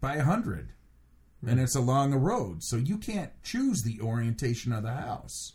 by 0.01 0.17
100 0.17 0.73
and 1.43 1.59
hmm. 1.59 1.65
it's 1.65 1.75
along 1.75 2.13
a 2.13 2.19
road. 2.19 2.63
So 2.63 2.77
you 2.77 2.99
can't 2.99 3.31
choose 3.43 3.83
the 3.83 4.01
orientation 4.01 4.73
of 4.73 4.83
the 4.83 4.93
house. 4.93 5.53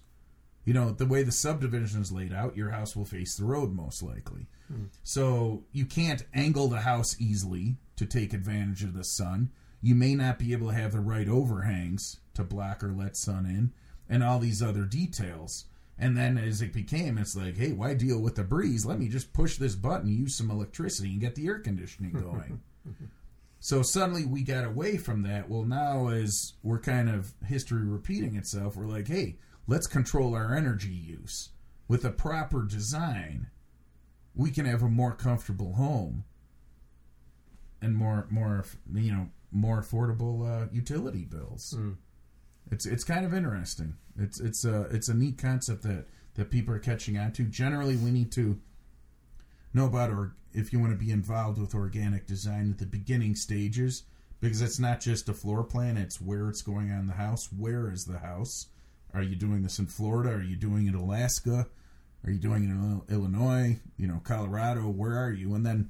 You 0.66 0.74
know 0.74 0.92
the 0.92 1.08
way 1.08 1.24
the 1.24 1.32
subdivision 1.32 2.02
is 2.02 2.12
laid 2.12 2.32
out 2.32 2.56
your 2.56 2.70
house 2.70 2.96
will 2.96 3.06
face 3.06 3.36
the 3.36 3.46
road 3.46 3.74
most 3.74 4.04
likely. 4.04 4.48
Hmm. 4.68 4.86
So 5.04 5.64
you 5.72 5.86
can't 5.86 6.24
angle 6.34 6.68
the 6.68 6.82
house 6.82 7.16
easily 7.20 7.78
to 7.96 8.06
take 8.06 8.34
advantage 8.34 8.84
of 8.84 8.94
the 8.94 9.04
sun. 9.04 9.52
You 9.82 9.96
may 9.96 10.14
not 10.14 10.38
be 10.38 10.54
able 10.54 10.68
to 10.68 10.76
have 10.76 10.92
the 10.92 11.00
right 11.00 11.28
overhangs 11.28 12.20
to 12.36 12.44
block 12.44 12.84
or 12.84 12.92
let 12.92 13.18
sun 13.18 13.46
in 13.46 13.74
and 14.08 14.24
all 14.24 14.38
these 14.38 14.62
other 14.62 14.86
details. 14.86 15.66
And 15.98 16.16
then 16.16 16.38
as 16.38 16.62
it 16.62 16.74
became 16.74 17.18
it's 17.18 17.36
like 17.36 17.58
hey 17.58 17.72
why 17.72 17.96
deal 17.96 18.20
with 18.20 18.36
the 18.36 18.44
breeze? 18.44 18.86
Let 18.86 19.00
me 19.00 19.08
just 19.08 19.34
push 19.34 19.58
this 19.58 19.76
button 19.76 20.16
use 20.16 20.36
some 20.36 20.52
electricity 20.52 21.10
and 21.10 21.22
get 21.22 21.34
the 21.34 21.48
air 21.48 21.58
conditioning 21.58 22.12
going 22.14 22.62
so 23.64 23.84
suddenly 23.84 24.26
we 24.26 24.42
got 24.42 24.66
away 24.66 24.98
from 24.98 25.22
that. 25.22 25.48
Well, 25.48 25.64
now 25.64 26.08
as 26.08 26.54
we're 26.64 26.80
kind 26.80 27.08
of 27.08 27.36
history 27.46 27.84
repeating 27.84 28.36
itself, 28.36 28.76
we're 28.76 28.88
like, 28.88 29.08
hey, 29.08 29.38
let's 29.68 29.86
control 29.86 30.34
our 30.34 30.56
energy 30.56 30.90
use. 30.90 31.50
With 31.88 32.04
a 32.04 32.10
proper 32.10 32.64
design, 32.64 33.52
we 34.34 34.50
can 34.50 34.66
have 34.66 34.82
a 34.82 34.90
more 34.90 35.14
comfortable 35.14 35.74
home 35.74 36.24
and 37.84 37.96
more 37.96 38.26
more 38.32 38.66
you 38.96 39.12
know 39.12 39.30
more 39.52 39.80
affordable 39.80 40.64
uh, 40.64 40.68
utility 40.72 41.26
bills. 41.26 41.76
Mm. 41.78 41.98
It's 42.72 42.88
it's 42.88 43.04
kind 43.04 43.26
of 43.26 43.34
interesting. 43.34 43.94
It's 44.18 44.40
it's 44.40 44.66
a 44.66 44.84
it's 44.84 45.08
a 45.08 45.14
neat 45.14 45.38
concept 45.38 45.84
that 45.84 46.08
that 46.34 46.50
people 46.50 46.74
are 46.74 46.80
catching 46.80 47.16
on 47.20 47.32
to. 47.34 47.44
Generally, 47.44 47.98
we 47.98 48.10
need 48.10 48.32
to 48.32 48.60
know 49.74 49.86
about 49.86 50.10
or 50.10 50.36
if 50.54 50.74
you 50.74 50.80
want 50.80 50.92
to 50.92 51.06
be 51.06 51.12
involved 51.12 51.60
with 51.60 51.74
organic 51.74 52.28
design 52.28 52.70
at 52.72 52.78
the 52.78 52.86
beginning 52.86 53.36
stages 53.36 54.04
because 54.40 54.62
it's 54.62 54.80
not 54.80 55.00
just 55.00 55.30
a 55.30 55.34
floor 55.34 55.64
plan 55.64 55.98
it's 55.98 56.20
where 56.20 56.50
it's 56.50 56.62
going 56.62 56.92
on 56.92 57.08
the 57.08 57.14
house 57.14 57.50
where 57.58 57.92
is 57.92 58.06
the 58.06 58.20
house? 58.20 58.68
Are 59.14 59.22
you 59.22 59.36
doing 59.36 59.64
this 59.64 59.80
in 59.80 59.88
florida? 59.88 60.32
Are 60.32 60.44
you 60.44 60.56
doing 60.56 60.86
it 60.86 60.94
in 60.94 60.96
alaska? 60.96 61.68
Are 62.26 62.32
you 62.32 62.40
doing 62.40 62.64
it 62.64 62.68
in 62.68 63.02
illinois 63.10 63.80
you 63.98 64.08
know 64.08 64.22
colorado? 64.24 64.82
Where 64.82 65.18
are 65.18 65.32
you? 65.32 65.54
And 65.56 65.66
then 65.66 65.90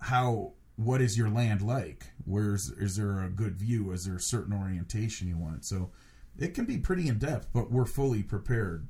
how 0.00 0.52
what 0.76 1.00
is 1.00 1.16
your 1.16 1.30
land 1.30 1.62
like? 1.62 2.06
Where's 2.24 2.70
is 2.70 2.96
there 2.96 3.22
a 3.22 3.30
good 3.30 3.56
view? 3.56 3.92
Is 3.92 4.04
there 4.04 4.16
a 4.16 4.20
certain 4.20 4.52
orientation 4.52 5.28
you 5.28 5.38
want? 5.38 5.64
So 5.64 5.90
it 6.38 6.54
can 6.54 6.66
be 6.66 6.78
pretty 6.78 7.08
in 7.08 7.18
depth 7.18 7.48
but 7.52 7.70
we're 7.70 7.86
fully 7.86 8.22
prepared 8.22 8.86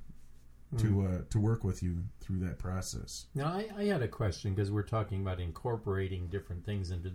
to 0.78 1.02
uh, 1.02 1.22
to 1.30 1.38
work 1.38 1.64
with 1.64 1.82
you 1.82 2.02
through 2.20 2.38
that 2.40 2.58
process 2.58 3.26
Now, 3.34 3.46
I, 3.46 3.68
I 3.76 3.84
had 3.84 4.02
a 4.02 4.08
question 4.08 4.54
because 4.54 4.70
we're 4.70 4.82
talking 4.82 5.20
about 5.20 5.40
incorporating 5.40 6.26
different 6.26 6.64
things 6.64 6.90
into 6.90 7.12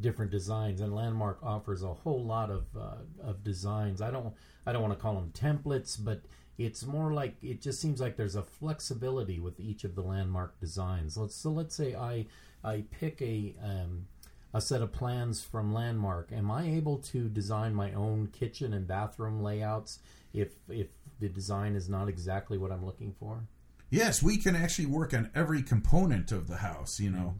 different 0.00 0.30
designs, 0.30 0.80
and 0.80 0.94
Landmark 0.94 1.38
offers 1.42 1.82
a 1.82 1.92
whole 1.92 2.24
lot 2.24 2.50
of 2.50 2.64
uh, 2.76 2.96
of 3.22 3.44
designs. 3.44 4.00
I 4.00 4.10
don't 4.10 4.34
I 4.66 4.72
don't 4.72 4.82
want 4.82 4.94
to 4.94 5.00
call 5.00 5.14
them 5.14 5.32
templates, 5.34 6.02
but 6.02 6.22
it's 6.58 6.84
more 6.84 7.12
like 7.12 7.36
it 7.42 7.60
just 7.60 7.80
seems 7.80 8.00
like 8.00 8.16
there's 8.16 8.36
a 8.36 8.42
flexibility 8.42 9.40
with 9.40 9.60
each 9.60 9.84
of 9.84 9.94
the 9.94 10.02
Landmark 10.02 10.58
designs. 10.60 11.16
Let's 11.16 11.34
so 11.34 11.50
let's 11.50 11.74
say 11.74 11.94
I 11.94 12.26
I 12.64 12.84
pick 12.90 13.20
a 13.22 13.54
um, 13.62 14.06
a 14.54 14.60
set 14.60 14.80
of 14.80 14.92
plans 14.92 15.42
from 15.42 15.74
Landmark. 15.74 16.32
Am 16.32 16.50
I 16.50 16.66
able 16.66 16.98
to 16.98 17.28
design 17.28 17.74
my 17.74 17.92
own 17.92 18.28
kitchen 18.28 18.72
and 18.72 18.86
bathroom 18.86 19.42
layouts 19.42 19.98
if 20.32 20.54
if 20.68 20.88
the 21.20 21.28
design 21.28 21.74
is 21.74 21.88
not 21.88 22.08
exactly 22.08 22.58
what 22.58 22.72
I'm 22.72 22.84
looking 22.84 23.14
for? 23.18 23.44
Yes, 23.90 24.22
we 24.22 24.36
can 24.36 24.56
actually 24.56 24.86
work 24.86 25.14
on 25.14 25.30
every 25.34 25.62
component 25.62 26.32
of 26.32 26.48
the 26.48 26.56
house. 26.56 26.98
You 27.00 27.10
know, 27.10 27.36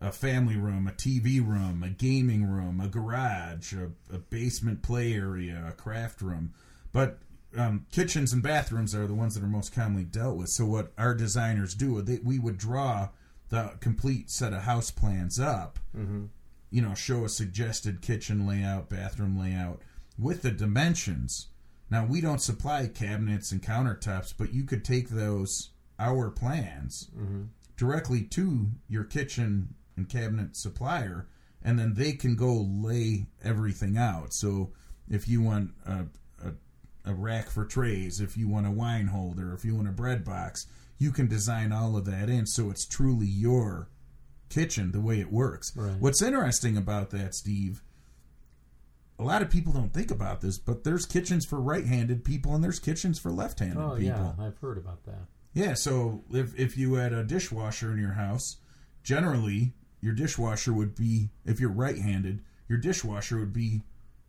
a 0.00 0.12
family 0.12 0.56
room, 0.56 0.86
a 0.86 0.92
TV 0.92 1.46
room, 1.46 1.82
a 1.82 1.88
gaming 1.88 2.44
room, 2.44 2.80
a 2.80 2.88
garage, 2.88 3.72
a, 3.72 3.90
a 4.14 4.18
basement 4.18 4.82
play 4.82 5.14
area, 5.14 5.64
a 5.68 5.72
craft 5.72 6.20
room. 6.20 6.52
But 6.92 7.18
um, 7.56 7.86
kitchens 7.90 8.32
and 8.32 8.42
bathrooms 8.42 8.94
are 8.94 9.06
the 9.06 9.14
ones 9.14 9.34
that 9.34 9.42
are 9.42 9.48
most 9.48 9.74
commonly 9.74 10.04
dealt 10.04 10.36
with. 10.36 10.50
So 10.50 10.66
what 10.66 10.92
our 10.98 11.14
designers 11.14 11.74
do, 11.74 12.00
they, 12.02 12.18
we 12.22 12.38
would 12.38 12.58
draw 12.58 13.08
the 13.48 13.72
complete 13.80 14.30
set 14.30 14.52
of 14.52 14.62
house 14.62 14.90
plans 14.90 15.40
up. 15.40 15.78
Mm-hmm. 15.96 16.26
You 16.70 16.82
know, 16.82 16.94
show 16.94 17.24
a 17.24 17.28
suggested 17.28 18.02
kitchen 18.02 18.46
layout, 18.46 18.88
bathroom 18.88 19.38
layout 19.38 19.80
with 20.18 20.42
the 20.42 20.50
dimensions. 20.50 21.46
Now 21.90 22.04
we 22.04 22.20
don't 22.20 22.40
supply 22.42 22.86
cabinets 22.88 23.52
and 23.52 23.62
countertops, 23.62 24.34
but 24.36 24.52
you 24.52 24.64
could 24.64 24.84
take 24.84 25.08
those 25.10 25.70
our 25.98 26.30
plans 26.30 27.08
Mm-hmm. 27.16 27.42
directly 27.76 28.22
to 28.22 28.66
your 28.88 29.04
kitchen 29.04 29.74
and 29.96 30.08
cabinet 30.08 30.56
supplier, 30.56 31.26
and 31.62 31.78
then 31.78 31.94
they 31.94 32.12
can 32.12 32.36
go 32.36 32.54
lay 32.54 33.26
everything 33.42 33.96
out. 33.96 34.32
So 34.34 34.72
if 35.08 35.26
you 35.28 35.40
want 35.42 35.70
a, 35.86 36.04
a, 36.44 36.52
a 37.10 37.14
rack 37.14 37.48
for 37.50 37.64
trays, 37.64 38.20
if 38.20 38.36
you 38.36 38.48
want 38.48 38.66
a 38.66 38.70
wine 38.70 39.06
holder, 39.06 39.54
if 39.54 39.64
you 39.64 39.74
want 39.74 39.88
a 39.88 39.92
bread 39.92 40.24
box, 40.24 40.66
you 40.98 41.12
can 41.12 41.28
design 41.28 41.72
all 41.72 41.96
of 41.96 42.04
that 42.06 42.28
in 42.28 42.46
so 42.46 42.70
it's 42.70 42.86
truly 42.86 43.26
your 43.26 43.88
kitchen 44.48 44.92
the 44.92 45.00
way 45.00 45.20
it 45.20 45.32
works. 45.32 45.72
Right. 45.76 45.96
What's 45.98 46.22
interesting 46.22 46.76
about 46.76 47.10
that, 47.10 47.34
Steve, 47.34 47.82
a 49.18 49.24
lot 49.24 49.42
of 49.42 49.50
people 49.50 49.72
don't 49.72 49.92
think 49.94 50.10
about 50.10 50.40
this, 50.40 50.58
but 50.58 50.84
there's 50.84 51.06
kitchens 51.06 51.44
for 51.46 51.60
right-handed 51.60 52.24
people 52.24 52.54
and 52.54 52.62
there's 52.62 52.78
kitchens 52.78 53.18
for 53.18 53.30
left-handed 53.30 53.78
Oh 53.78 53.96
people. 53.96 54.04
yeah, 54.04 54.32
I've 54.38 54.58
heard 54.58 54.76
about 54.78 55.04
that. 55.04 55.26
Yeah, 55.54 55.72
so 55.74 56.22
if 56.30 56.54
if 56.58 56.76
you 56.76 56.94
had 56.94 57.12
a 57.14 57.24
dishwasher 57.24 57.92
in 57.92 57.98
your 57.98 58.12
house, 58.12 58.56
generally 59.02 59.72
your 60.00 60.12
dishwasher 60.14 60.72
would 60.72 60.94
be 60.94 61.30
if 61.44 61.58
you're 61.60 61.70
right-handed, 61.70 62.42
your 62.68 62.78
dishwasher 62.78 63.38
would 63.38 63.52
be 63.52 63.82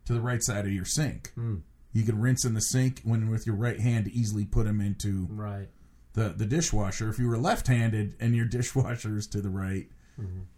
to 0.06 0.12
the 0.14 0.20
right 0.20 0.42
side 0.42 0.64
of 0.66 0.72
your 0.72 0.84
sink. 0.86 1.32
Mm. 1.36 1.62
You 1.92 2.04
can 2.04 2.20
rinse 2.20 2.44
in 2.44 2.54
the 2.54 2.60
sink 2.60 3.00
when 3.04 3.28
with 3.30 3.46
your 3.46 3.56
right 3.56 3.78
hand 3.80 4.08
easily 4.08 4.44
put 4.44 4.64
them 4.66 4.80
into 4.80 5.26
Right. 5.30 5.68
the 6.14 6.30
the 6.30 6.46
dishwasher. 6.46 7.08
If 7.10 7.18
you 7.18 7.28
were 7.28 7.38
left-handed 7.38 8.16
and 8.20 8.34
your 8.34 8.46
dishwasher 8.58 9.16
is 9.18 9.26
to 9.28 9.40
the 9.42 9.50
right, 9.50 9.88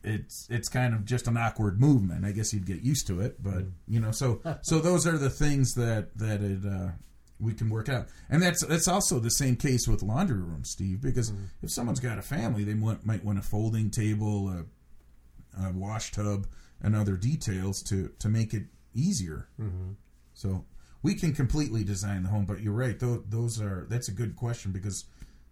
It's 0.03 0.47
it's 0.51 0.69
kind 0.69 0.95
of 0.95 1.05
just 1.05 1.27
an 1.27 1.37
awkward 1.37 1.81
movement. 1.81 2.25
I 2.25 2.33
guess 2.33 2.53
you'd 2.53 2.67
get 2.67 2.83
used 2.83 3.07
to 3.09 3.21
it, 3.21 3.43
but 3.43 3.65
you 3.87 4.01
know, 4.01 4.11
so 4.11 4.41
so 4.63 4.79
those 4.79 5.07
are 5.07 5.19
the 5.19 5.31
things 5.31 5.75
that 5.75 6.17
that 6.17 6.41
it 6.43 6.65
uh, 6.65 6.93
we 7.39 7.55
can 7.55 7.71
work 7.71 7.89
out, 7.89 8.07
and 8.29 8.43
that's 8.43 8.65
that's 8.65 8.89
also 8.89 9.19
the 9.19 9.31
same 9.31 9.57
case 9.57 9.87
with 9.89 10.03
laundry 10.03 10.39
room, 10.39 10.65
Steve. 10.65 11.01
Because 11.01 11.33
if 11.63 11.71
someone's 11.71 12.01
got 12.01 12.19
a 12.19 12.23
family, 12.23 12.65
they 12.65 12.75
want, 12.75 13.05
might 13.05 13.25
want 13.25 13.39
a 13.39 13.43
folding 13.43 13.91
table, 13.91 14.49
a, 14.49 15.67
a 15.67 15.73
wash 15.73 16.13
tub, 16.13 16.47
and 16.83 16.95
other 16.95 17.17
details 17.17 17.83
to 17.85 18.11
to 18.19 18.29
make 18.29 18.55
it 18.55 18.65
easier. 18.95 19.49
Mm-hmm. 19.61 19.93
So 20.35 20.65
we 21.03 21.15
can 21.15 21.33
completely 21.33 21.85
design 21.85 22.23
the 22.23 22.29
home, 22.29 22.45
but 22.45 22.61
you're 22.61 22.75
right. 22.75 22.99
Those, 22.99 23.23
those 23.29 23.61
are 23.61 23.87
that's 23.89 24.09
a 24.09 24.13
good 24.13 24.37
question 24.37 24.73
because 24.73 25.05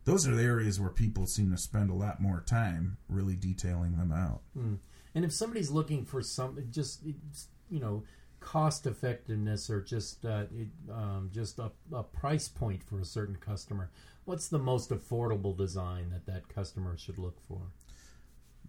those 0.09 0.27
are 0.27 0.35
the 0.35 0.43
areas 0.43 0.81
where 0.81 0.88
people 0.88 1.27
seem 1.27 1.50
to 1.50 1.59
spend 1.59 1.91
a 1.91 1.95
lot 1.95 2.19
more 2.19 2.43
time 2.47 2.97
really 3.11 3.37
detailing 3.37 3.99
them 3.99 4.11
out. 4.11 4.41
Mm. 4.57 4.79
And 5.15 5.25
if 5.25 5.33
somebody's 5.33 5.71
looking 5.71 6.07
for 6.07 6.23
some, 6.23 6.59
just 6.71 7.03
you 7.69 7.79
know, 7.79 8.05
cost 8.41 8.87
effectiveness 8.87 9.69
or 9.69 9.83
just 9.83 10.25
uh, 10.25 10.45
it, 10.57 10.69
um, 10.91 11.31
just 11.31 11.59
a, 11.59 11.71
a, 11.93 12.03
price 12.03 12.49
point 12.49 12.83
for 12.83 13.00
a 13.00 13.05
certain 13.05 13.37
customer, 13.37 13.91
what's 14.25 14.49
the 14.49 14.59
most 14.59 14.88
affordable 14.91 15.55
design 15.55 16.11
that 16.11 16.25
that 16.25 16.49
customer 16.49 16.97
should 16.97 17.19
look 17.19 17.38
for? 17.47 17.61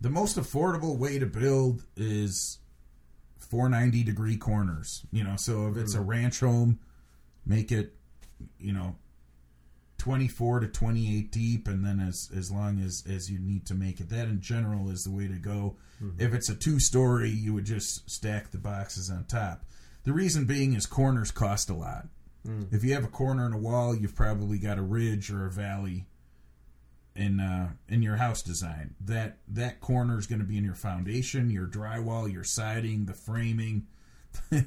The 0.02 0.10
most 0.10 0.38
affordable 0.38 0.98
way 0.98 1.20
to 1.20 1.26
build 1.26 1.86
is 1.96 2.60
490 3.38 4.04
degree 4.04 4.36
corners. 4.36 5.06
You 5.12 5.24
know, 5.24 5.36
so 5.38 5.70
if 5.70 5.78
it's 5.78 5.96
a 5.96 6.00
hmm. 6.00 6.08
ranch 6.08 6.42
home, 6.42 6.80
make 7.46 7.72
it, 7.72 7.96
you 8.60 8.74
know, 8.74 8.98
24 10.00 10.62
to 10.62 10.68
28 10.68 11.32
deep 11.32 11.68
and 11.68 11.86
then 11.86 12.00
as 12.00 12.30
as 12.36 12.52
long 12.52 12.80
as 12.80 13.04
as 13.08 13.30
you 13.30 13.40
need 13.40 13.66
to 13.68 13.76
make 13.76 14.00
it. 14.00 14.10
That 14.10 14.28
in 14.28 14.42
general 14.42 14.90
is 14.90 15.04
the 15.04 15.12
way 15.12 15.28
to 15.28 15.36
go. 15.36 15.76
Mm-hmm. 16.02 16.22
if 16.22 16.34
it's 16.34 16.48
a 16.48 16.56
two 16.56 16.80
story 16.80 17.30
you 17.30 17.54
would 17.54 17.66
just 17.66 18.10
stack 18.10 18.52
the 18.52 18.58
boxes 18.58 19.10
on 19.10 19.26
top. 19.26 19.66
The 20.06 20.14
reason 20.14 20.46
being 20.46 20.74
is 20.74 20.86
corners 20.86 21.30
cost 21.30 21.70
a 21.70 21.74
lot. 21.74 22.08
Mm. 22.48 22.74
if 22.74 22.86
you 22.86 22.94
have 22.94 23.04
a 23.04 23.10
corner 23.10 23.46
in 23.46 23.52
a 23.52 23.58
wall 23.58 23.94
you've 23.94 24.16
probably 24.16 24.60
got 24.60 24.78
a 24.78 24.82
ridge 24.82 25.30
or 25.30 25.46
a 25.46 25.52
valley 25.52 26.06
in 27.16 27.42
uh, 27.42 27.72
in 27.90 28.02
your 28.02 28.16
house 28.16 28.42
design. 28.42 28.96
That 29.02 29.40
that 29.50 29.82
corner 29.82 30.18
is 30.18 30.26
going 30.26 30.40
to 30.40 30.46
be 30.46 30.58
in 30.58 30.64
your 30.64 30.76
foundation 30.76 31.50
your 31.50 31.68
drywall 31.68 32.32
your 32.32 32.46
siding 32.46 33.06
the 33.06 33.14
framing. 33.14 33.88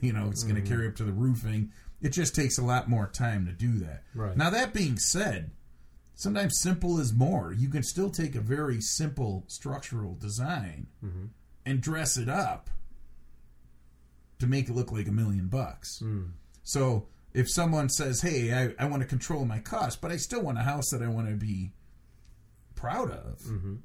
You 0.02 0.12
know 0.12 0.28
it's 0.28 0.42
mm-hmm. 0.42 0.52
going 0.52 0.64
to 0.64 0.68
carry 0.68 0.86
up 0.88 0.96
to 0.96 1.04
the 1.04 1.12
roofing 1.12 1.72
it 2.02 2.10
just 2.10 2.34
takes 2.34 2.58
a 2.58 2.64
lot 2.64 2.90
more 2.90 3.06
time 3.06 3.46
to 3.46 3.52
do 3.52 3.78
that. 3.78 4.02
Right. 4.14 4.36
Now 4.36 4.50
that 4.50 4.74
being 4.74 4.98
said, 4.98 5.52
sometimes 6.16 6.60
simple 6.60 6.98
is 6.98 7.14
more. 7.14 7.54
You 7.56 7.68
can 7.68 7.84
still 7.84 8.10
take 8.10 8.34
a 8.34 8.40
very 8.40 8.80
simple 8.80 9.44
structural 9.46 10.14
design 10.14 10.88
mm-hmm. 11.02 11.26
and 11.64 11.80
dress 11.80 12.16
it 12.16 12.28
up 12.28 12.68
to 14.40 14.46
make 14.48 14.68
it 14.68 14.74
look 14.74 14.90
like 14.90 15.06
a 15.06 15.12
million 15.12 15.46
bucks. 15.46 16.00
Mm. 16.02 16.32
So 16.64 17.06
if 17.32 17.48
someone 17.48 17.88
says, 17.88 18.20
"Hey, 18.20 18.52
I, 18.52 18.74
I 18.84 18.86
want 18.86 19.02
to 19.02 19.08
control 19.08 19.44
my 19.44 19.60
cost, 19.60 20.00
but 20.00 20.10
I 20.10 20.16
still 20.16 20.42
want 20.42 20.58
a 20.58 20.62
house 20.62 20.90
that 20.90 21.02
I 21.02 21.08
want 21.08 21.28
to 21.28 21.36
be 21.36 21.70
proud 22.74 23.12
of," 23.12 23.38
mm-hmm. 23.42 23.76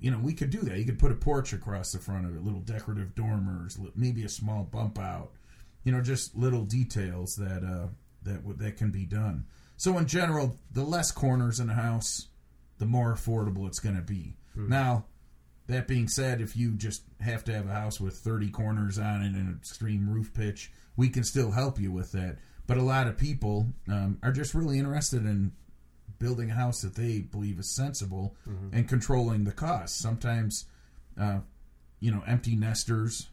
you 0.00 0.10
know, 0.10 0.18
we 0.18 0.34
could 0.34 0.50
do 0.50 0.58
that. 0.62 0.78
You 0.78 0.84
could 0.84 0.98
put 0.98 1.12
a 1.12 1.16
porch 1.16 1.52
across 1.52 1.92
the 1.92 2.00
front 2.00 2.26
of 2.26 2.34
it, 2.34 2.42
little 2.42 2.60
decorative 2.60 3.14
dormers, 3.14 3.78
maybe 3.94 4.24
a 4.24 4.28
small 4.28 4.64
bump 4.64 4.98
out 4.98 5.30
you 5.84 5.92
know, 5.92 6.00
just 6.00 6.34
little 6.34 6.64
details 6.64 7.36
that 7.36 7.62
uh, 7.62 7.88
that 8.22 8.58
that 8.58 8.76
can 8.76 8.90
be 8.90 9.04
done. 9.04 9.46
So 9.76 9.98
in 9.98 10.06
general, 10.06 10.56
the 10.72 10.84
less 10.84 11.10
corners 11.10 11.60
in 11.60 11.68
a 11.68 11.74
house, 11.74 12.28
the 12.78 12.86
more 12.86 13.12
affordable 13.12 13.66
it's 13.66 13.80
going 13.80 13.96
to 13.96 14.02
be. 14.02 14.36
Hmm. 14.54 14.68
Now, 14.68 15.04
that 15.66 15.88
being 15.88 16.08
said, 16.08 16.40
if 16.40 16.56
you 16.56 16.72
just 16.72 17.02
have 17.20 17.44
to 17.44 17.52
have 17.52 17.66
a 17.66 17.72
house 17.72 18.00
with 18.00 18.14
30 18.16 18.50
corners 18.50 18.98
on 18.98 19.22
it 19.22 19.26
and 19.26 19.36
an 19.36 19.58
extreme 19.58 20.08
roof 20.08 20.32
pitch, 20.34 20.70
we 20.96 21.08
can 21.08 21.24
still 21.24 21.50
help 21.50 21.80
you 21.80 21.90
with 21.90 22.12
that. 22.12 22.38
But 22.66 22.78
a 22.78 22.82
lot 22.82 23.06
of 23.06 23.18
people 23.18 23.66
um, 23.88 24.18
are 24.22 24.32
just 24.32 24.54
really 24.54 24.78
interested 24.78 25.24
in 25.24 25.52
building 26.18 26.50
a 26.50 26.54
house 26.54 26.80
that 26.82 26.94
they 26.94 27.20
believe 27.20 27.58
is 27.58 27.74
sensible 27.74 28.36
mm-hmm. 28.48 28.74
and 28.74 28.88
controlling 28.88 29.44
the 29.44 29.52
cost. 29.52 29.98
Sometimes, 29.98 30.66
uh, 31.20 31.40
you 32.00 32.10
know, 32.10 32.22
empty 32.26 32.56
nesters 32.56 33.28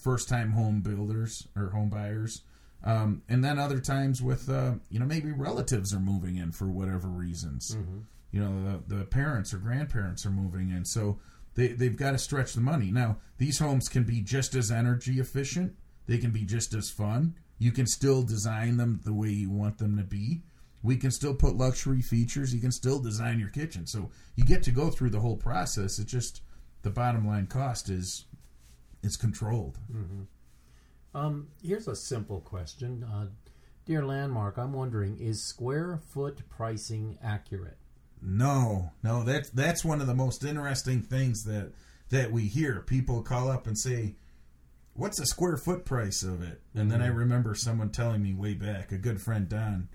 first 0.00 0.28
time 0.28 0.52
home 0.52 0.80
builders 0.80 1.46
or 1.56 1.70
home 1.70 1.90
buyers. 1.90 2.42
Um, 2.82 3.22
and 3.28 3.44
then 3.44 3.58
other 3.58 3.78
times 3.78 4.22
with 4.22 4.48
uh, 4.48 4.74
you 4.88 4.98
know 4.98 5.06
maybe 5.06 5.32
relatives 5.32 5.94
are 5.94 6.00
moving 6.00 6.36
in 6.36 6.52
for 6.52 6.68
whatever 6.68 7.08
reasons. 7.08 7.76
Mm-hmm. 7.76 7.98
You 8.32 8.40
know 8.40 8.80
the, 8.88 8.96
the 8.96 9.04
parents 9.04 9.52
or 9.52 9.58
grandparents 9.58 10.24
are 10.24 10.30
moving 10.30 10.70
in, 10.70 10.84
so 10.84 11.18
they 11.54 11.68
they've 11.68 11.96
got 11.96 12.12
to 12.12 12.18
stretch 12.18 12.54
the 12.54 12.60
money. 12.60 12.90
Now 12.90 13.18
these 13.38 13.58
homes 13.58 13.88
can 13.88 14.04
be 14.04 14.22
just 14.22 14.54
as 14.54 14.70
energy 14.70 15.20
efficient. 15.20 15.74
They 16.06 16.18
can 16.18 16.30
be 16.30 16.44
just 16.44 16.72
as 16.74 16.90
fun. 16.90 17.34
You 17.58 17.72
can 17.72 17.86
still 17.86 18.22
design 18.22 18.78
them 18.78 19.00
the 19.04 19.12
way 19.12 19.28
you 19.28 19.50
want 19.50 19.78
them 19.78 19.98
to 19.98 20.02
be. 20.04 20.42
We 20.82 20.96
can 20.96 21.10
still 21.10 21.34
put 21.34 21.56
luxury 21.56 22.00
features. 22.00 22.54
You 22.54 22.60
can 22.60 22.72
still 22.72 22.98
design 22.98 23.38
your 23.38 23.50
kitchen. 23.50 23.86
So 23.86 24.10
you 24.34 24.44
get 24.44 24.62
to 24.62 24.70
go 24.70 24.88
through 24.88 25.10
the 25.10 25.20
whole 25.20 25.36
process. 25.36 25.98
It's 25.98 26.10
just 26.10 26.40
the 26.82 26.90
bottom 26.90 27.26
line 27.26 27.46
cost 27.46 27.90
is 27.90 28.24
is 29.02 29.16
controlled. 29.16 29.78
Mm-hmm. 29.92 30.22
Um, 31.14 31.48
here's 31.62 31.88
a 31.88 31.96
simple 31.96 32.40
question, 32.40 33.04
uh, 33.04 33.26
dear 33.84 34.04
Landmark. 34.04 34.58
I'm 34.58 34.72
wondering, 34.72 35.18
is 35.18 35.48
square 35.48 36.00
foot 36.12 36.48
pricing 36.48 37.18
accurate? 37.22 37.78
No, 38.22 38.92
no. 39.02 39.22
That's 39.24 39.50
that's 39.50 39.84
one 39.84 40.00
of 40.00 40.06
the 40.06 40.14
most 40.14 40.44
interesting 40.44 41.02
things 41.02 41.44
that 41.44 41.72
that 42.10 42.30
we 42.30 42.46
hear. 42.46 42.80
People 42.80 43.22
call 43.22 43.50
up 43.50 43.66
and 43.66 43.78
say, 43.78 44.16
"What's 44.94 45.18
the 45.18 45.26
square 45.26 45.56
foot 45.56 45.84
price 45.84 46.22
of 46.22 46.42
it?" 46.42 46.60
And 46.74 46.82
mm-hmm. 46.82 46.90
then 46.90 47.02
I 47.02 47.08
mm-hmm. 47.08 47.18
remember 47.18 47.54
someone 47.54 47.90
telling 47.90 48.22
me 48.22 48.34
way 48.34 48.54
back, 48.54 48.92
a 48.92 48.98
good 48.98 49.20
friend 49.20 49.48
Don. 49.48 49.88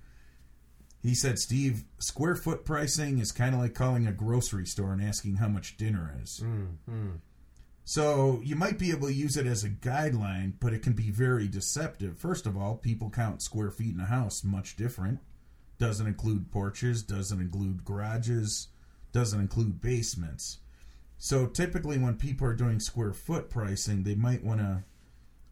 He 1.04 1.14
said, 1.14 1.38
"Steve, 1.38 1.84
square 2.00 2.36
foot 2.36 2.66
pricing 2.66 3.20
is 3.20 3.32
kind 3.32 3.54
of 3.54 3.62
like 3.62 3.76
calling 3.76 4.08
a 4.08 4.12
grocery 4.12 4.66
store 4.66 4.92
and 4.92 5.04
asking 5.04 5.36
how 5.36 5.48
much 5.48 5.78
dinner 5.78 6.18
is." 6.22 6.42
Mm-hmm. 6.44 7.16
So 7.88 8.42
you 8.44 8.56
might 8.56 8.80
be 8.80 8.90
able 8.90 9.08
to 9.08 9.14
use 9.14 9.38
it 9.38 9.46
as 9.46 9.64
a 9.64 9.70
guideline, 9.70 10.54
but 10.60 10.74
it 10.74 10.82
can 10.82 10.94
be 10.94 11.12
very 11.12 11.48
deceptive. 11.48 12.18
First 12.18 12.48
of 12.48 12.58
all, 12.58 12.78
people 12.78 13.12
count 13.12 13.44
square 13.44 13.70
feet 13.70 13.94
in 13.94 14.00
a 14.00 14.06
house 14.06 14.44
much 14.44 14.76
different. 14.76 15.20
Doesn't 15.78 16.08
include 16.08 16.52
porches, 16.52 17.04
doesn't 17.04 17.40
include 17.40 17.86
garages, 17.86 18.70
doesn't 19.12 19.40
include 19.40 19.82
basements. 19.82 20.58
So 21.20 21.46
typically, 21.46 22.00
when 22.00 22.16
people 22.16 22.48
are 22.48 22.56
doing 22.56 22.80
square 22.80 23.14
foot 23.14 23.52
pricing, 23.52 24.02
they 24.02 24.16
might 24.16 24.44
want 24.44 24.62
to 24.62 24.84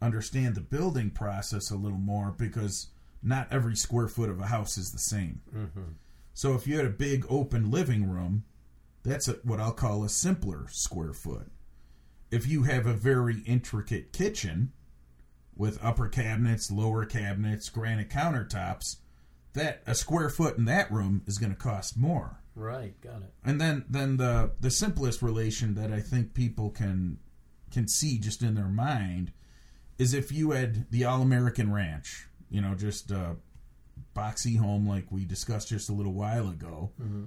understand 0.02 0.56
the 0.56 0.60
building 0.60 1.10
process 1.10 1.70
a 1.70 1.76
little 1.76 1.98
more 1.98 2.34
because 2.36 2.88
not 3.22 3.46
every 3.52 3.76
square 3.76 4.08
foot 4.08 4.28
of 4.28 4.40
a 4.40 4.46
house 4.46 4.76
is 4.76 4.90
the 4.90 4.98
same. 4.98 5.40
Mm-hmm. 5.54 5.92
So 6.32 6.54
if 6.54 6.66
you 6.66 6.76
had 6.76 6.86
a 6.86 6.90
big 6.90 7.26
open 7.28 7.70
living 7.70 8.10
room, 8.10 8.42
that's 9.04 9.28
a, 9.28 9.34
what 9.44 9.60
I'll 9.60 9.72
call 9.72 10.02
a 10.02 10.08
simpler 10.08 10.66
square 10.68 11.12
foot 11.12 11.48
if 12.30 12.46
you 12.46 12.64
have 12.64 12.86
a 12.86 12.94
very 12.94 13.40
intricate 13.46 14.12
kitchen 14.12 14.72
with 15.56 15.82
upper 15.82 16.08
cabinets, 16.08 16.70
lower 16.70 17.04
cabinets, 17.04 17.68
granite 17.68 18.10
countertops, 18.10 18.96
that 19.52 19.82
a 19.86 19.94
square 19.94 20.28
foot 20.28 20.58
in 20.58 20.64
that 20.64 20.90
room 20.90 21.22
is 21.26 21.38
going 21.38 21.52
to 21.52 21.58
cost 21.58 21.96
more. 21.96 22.40
Right, 22.56 23.00
got 23.00 23.22
it. 23.22 23.32
And 23.44 23.60
then 23.60 23.84
then 23.88 24.16
the 24.16 24.52
the 24.60 24.70
simplest 24.70 25.22
relation 25.22 25.74
that 25.74 25.92
I 25.92 26.00
think 26.00 26.34
people 26.34 26.70
can 26.70 27.18
can 27.70 27.88
see 27.88 28.18
just 28.18 28.42
in 28.42 28.54
their 28.54 28.68
mind 28.68 29.32
is 29.98 30.14
if 30.14 30.30
you 30.30 30.52
had 30.52 30.90
the 30.90 31.04
All 31.04 31.22
American 31.22 31.72
Ranch, 31.72 32.26
you 32.50 32.60
know, 32.60 32.74
just 32.74 33.10
a 33.10 33.36
boxy 34.14 34.56
home 34.58 34.88
like 34.88 35.10
we 35.10 35.24
discussed 35.24 35.68
just 35.68 35.88
a 35.88 35.92
little 35.92 36.12
while 36.12 36.48
ago, 36.48 36.92
mm-hmm. 37.00 37.24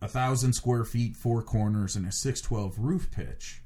a 0.00 0.08
thousand 0.08 0.54
square 0.54 0.84
feet, 0.84 1.16
four 1.16 1.42
corners, 1.42 1.96
and 1.96 2.06
a 2.06 2.12
six 2.12 2.40
twelve 2.40 2.78
roof 2.78 3.10
pitch 3.10 3.62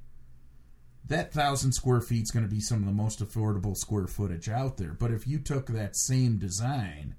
that 1.06 1.32
thousand 1.32 1.72
square 1.72 2.00
feet 2.00 2.22
is 2.22 2.30
going 2.30 2.44
to 2.44 2.54
be 2.54 2.60
some 2.60 2.78
of 2.78 2.86
the 2.86 2.92
most 2.92 3.20
affordable 3.20 3.76
square 3.76 4.06
footage 4.06 4.48
out 4.48 4.76
there. 4.76 4.92
But 4.92 5.12
if 5.12 5.26
you 5.26 5.38
took 5.38 5.66
that 5.66 5.96
same 5.96 6.38
design, 6.38 7.16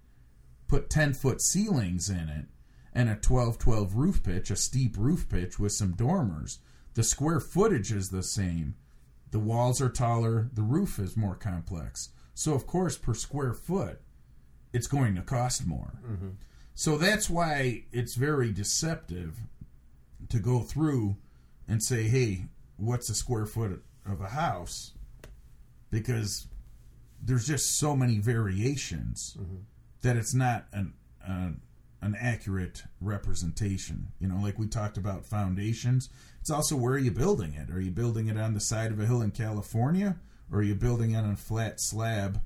put 0.68 0.90
10 0.90 1.14
foot 1.14 1.42
ceilings 1.42 2.10
in 2.10 2.30
it, 2.30 2.46
and 2.94 3.10
a 3.10 3.16
12 3.16 3.58
12 3.58 3.96
roof 3.96 4.24
pitch, 4.24 4.50
a 4.52 4.56
steep 4.56 4.96
roof 4.98 5.28
pitch 5.30 5.60
with 5.60 5.72
some 5.72 5.94
dormers, 5.94 6.60
the 6.94 7.04
square 7.04 7.40
footage 7.40 7.92
is 7.92 8.10
the 8.10 8.24
same. 8.24 8.76
The 9.32 9.40
walls 9.40 9.82
are 9.82 9.90
taller, 9.90 10.50
the 10.54 10.62
roof 10.62 11.00
is 11.00 11.16
more 11.16 11.36
complex. 11.36 12.10
So, 12.34 12.54
of 12.54 12.68
course, 12.68 12.98
per 12.98 13.14
square 13.14 13.54
foot, 13.54 14.02
it's 14.74 14.88
going 14.88 15.16
to 15.16 15.22
cost 15.22 15.66
more. 15.66 15.94
Mm-hmm. 16.06 16.30
So 16.74 16.98
that's 16.98 17.30
why 17.30 17.84
it's 17.92 18.16
very 18.16 18.52
deceptive 18.52 19.38
to 20.30 20.40
go 20.40 20.62
through 20.62 21.18
and 21.68 21.84
say, 21.84 22.04
hey, 22.04 22.46
what's 22.82 23.10
a 23.10 23.16
square 23.16 23.46
foot 23.46 23.84
of 24.06 24.22
a 24.22 24.30
house 24.30 24.94
because 25.92 26.48
there's 27.24 27.46
just 27.46 27.78
so 27.78 27.96
many 27.96 28.18
variations 28.18 29.38
mm-hmm. 29.40 29.58
that 30.02 30.18
it's 30.18 30.34
not 30.34 30.66
an 30.74 30.94
uh, 31.26 31.50
an 32.02 32.16
accurate 32.20 32.84
representation. 33.00 34.08
You 34.20 34.28
know, 34.28 34.40
like 34.42 34.58
we 34.58 34.68
talked 34.68 34.98
about 34.98 35.28
foundations. 35.28 36.10
It's 36.40 36.50
also 36.50 36.76
where 36.76 36.94
are 36.94 37.00
you 37.00 37.12
building 37.12 37.54
it? 37.54 37.70
Are 37.70 37.80
you 37.80 37.92
building 37.92 38.28
it 38.28 38.38
on 38.38 38.56
the 38.56 38.60
side 38.60 38.92
of 38.92 39.00
a 39.00 39.06
hill 39.06 39.22
in 39.22 39.30
California, 39.30 40.18
or 40.52 40.60
are 40.60 40.64
you 40.64 40.74
building 40.74 41.12
it 41.12 41.20
on 41.20 41.32
a 41.32 41.38
flat 41.38 41.80
slab 41.80 42.42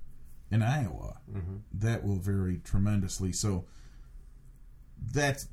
in 0.51 0.61
Iowa? 0.61 1.21
Mm-hmm. 1.31 1.55
That 1.73 2.03
will 2.03 2.17
vary 2.17 2.57
tremendously. 2.57 3.31
So 3.31 3.65
that's 5.13 5.47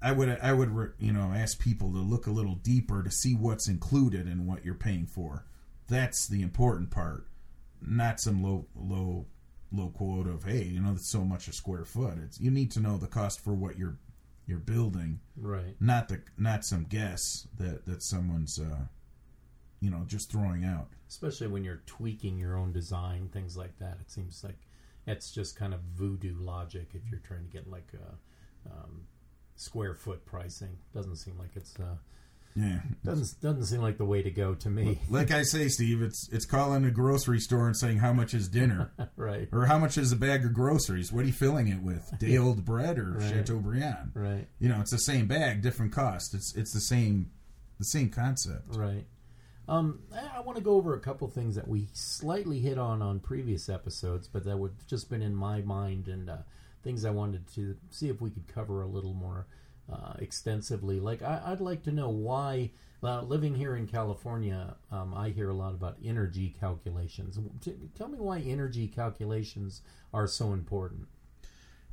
I 0.00 0.12
would 0.12 0.28
I 0.40 0.52
would 0.52 0.92
you 0.98 1.12
know 1.12 1.32
ask 1.34 1.58
people 1.58 1.90
to 1.92 1.98
look 1.98 2.26
a 2.26 2.30
little 2.30 2.54
deeper 2.56 3.02
to 3.02 3.10
see 3.10 3.34
what's 3.34 3.68
included 3.68 4.26
and 4.26 4.46
what 4.46 4.64
you're 4.64 4.74
paying 4.74 5.06
for. 5.06 5.44
That's 5.88 6.26
the 6.28 6.42
important 6.42 6.90
part. 6.90 7.26
not 7.80 8.20
some 8.20 8.42
low 8.42 8.66
low 8.76 9.26
low 9.72 9.88
quote 9.90 10.26
of 10.26 10.44
hey, 10.44 10.64
you 10.64 10.80
know, 10.80 10.92
that's 10.92 11.06
so 11.08 11.24
much 11.24 11.48
a 11.48 11.52
square 11.52 11.84
foot. 11.84 12.18
It's 12.24 12.40
you 12.40 12.50
need 12.50 12.70
to 12.72 12.80
know 12.80 12.96
the 12.96 13.06
cost 13.06 13.40
for 13.40 13.54
what 13.54 13.78
you're 13.78 13.98
you're 14.46 14.58
building, 14.58 15.20
Right. 15.36 15.76
not 15.80 16.08
the 16.08 16.22
not 16.38 16.64
some 16.64 16.84
guess 16.84 17.46
that 17.58 17.84
that 17.86 18.02
someone's 18.02 18.58
uh, 18.58 18.86
you 19.80 19.90
know 19.90 20.04
just 20.06 20.30
throwing 20.30 20.64
out. 20.64 20.88
Especially 21.08 21.46
when 21.48 21.64
you're 21.64 21.82
tweaking 21.86 22.38
your 22.38 22.56
own 22.56 22.72
design, 22.72 23.28
things 23.32 23.56
like 23.56 23.78
that. 23.78 23.98
It 24.00 24.10
seems 24.10 24.42
like 24.44 24.58
it's 25.06 25.30
just 25.32 25.56
kind 25.56 25.72
of 25.74 25.80
voodoo 25.80 26.36
logic 26.38 26.90
if 26.94 27.02
you're 27.10 27.20
trying 27.20 27.44
to 27.44 27.50
get 27.50 27.68
like 27.68 27.92
a 27.94 28.70
um, 28.70 29.02
square 29.60 29.94
foot 29.94 30.24
pricing. 30.26 30.78
Doesn't 30.94 31.16
seem 31.16 31.38
like 31.38 31.50
it's 31.54 31.74
uh, 31.78 31.96
Yeah, 32.54 32.80
doesn't 33.04 33.40
doesn't 33.40 33.66
seem 33.66 33.80
like 33.82 33.98
the 33.98 34.04
way 34.04 34.22
to 34.22 34.30
go 34.30 34.54
to 34.54 34.70
me. 34.70 34.98
like 35.10 35.30
I 35.30 35.42
say, 35.42 35.68
Steve, 35.68 36.02
it's 36.02 36.28
it's 36.32 36.46
calling 36.46 36.84
a 36.84 36.90
grocery 36.90 37.40
store 37.40 37.66
and 37.66 37.76
saying 37.76 37.98
how 37.98 38.12
much 38.12 38.34
is 38.34 38.48
dinner 38.48 38.92
right. 39.16 39.48
or 39.52 39.66
how 39.66 39.78
much 39.78 39.98
is 39.98 40.12
a 40.12 40.16
bag 40.16 40.44
of 40.44 40.52
groceries. 40.54 41.12
What 41.12 41.24
are 41.24 41.26
you 41.26 41.32
filling 41.32 41.68
it 41.68 41.82
with? 41.82 42.10
Day 42.18 42.36
old 42.38 42.64
bread 42.64 42.98
or 42.98 43.12
Right. 43.18 43.30
Chateaubriand? 43.30 44.12
Right. 44.14 44.46
You 44.58 44.68
know, 44.68 44.80
it's 44.80 44.90
the 44.92 44.98
same 44.98 45.26
bag, 45.26 45.62
different 45.62 45.92
cost. 45.92 46.34
It's 46.34 46.54
it's 46.56 46.72
the 46.72 46.80
same 46.80 47.30
the 47.78 47.84
same 47.84 48.08
concept. 48.10 48.74
Right. 48.74 49.06
Um, 49.68 50.00
I, 50.14 50.38
I 50.38 50.40
want 50.40 50.56
to 50.56 50.64
go 50.64 50.76
over 50.76 50.94
a 50.94 51.00
couple 51.00 51.28
things 51.28 51.54
that 51.56 51.68
we 51.68 51.88
slightly 51.92 52.58
hit 52.58 52.78
on 52.78 53.02
on 53.02 53.20
previous 53.20 53.68
episodes, 53.68 54.26
but 54.26 54.44
that 54.46 54.56
would 54.58 54.72
just 54.88 55.10
been 55.10 55.20
in 55.20 55.34
my 55.34 55.60
mind 55.60 56.08
and 56.08 56.30
uh, 56.30 56.36
things 56.82 57.04
I 57.04 57.10
wanted 57.10 57.46
to 57.54 57.76
see 57.90 58.08
if 58.08 58.20
we 58.20 58.30
could 58.30 58.46
cover 58.48 58.82
a 58.82 58.86
little 58.86 59.14
more 59.14 59.46
uh, 59.92 60.14
extensively. 60.18 61.00
Like, 61.00 61.22
I, 61.22 61.40
I'd 61.46 61.60
like 61.60 61.82
to 61.84 61.92
know 61.92 62.08
why, 62.08 62.70
uh, 63.02 63.22
living 63.22 63.54
here 63.54 63.76
in 63.76 63.86
California, 63.86 64.76
um, 64.90 65.14
I 65.14 65.30
hear 65.30 65.50
a 65.50 65.54
lot 65.54 65.74
about 65.74 65.96
energy 66.04 66.54
calculations. 66.60 67.38
T- 67.60 67.74
tell 67.96 68.08
me 68.08 68.18
why 68.18 68.40
energy 68.40 68.86
calculations 68.86 69.82
are 70.12 70.26
so 70.26 70.52
important. 70.52 71.06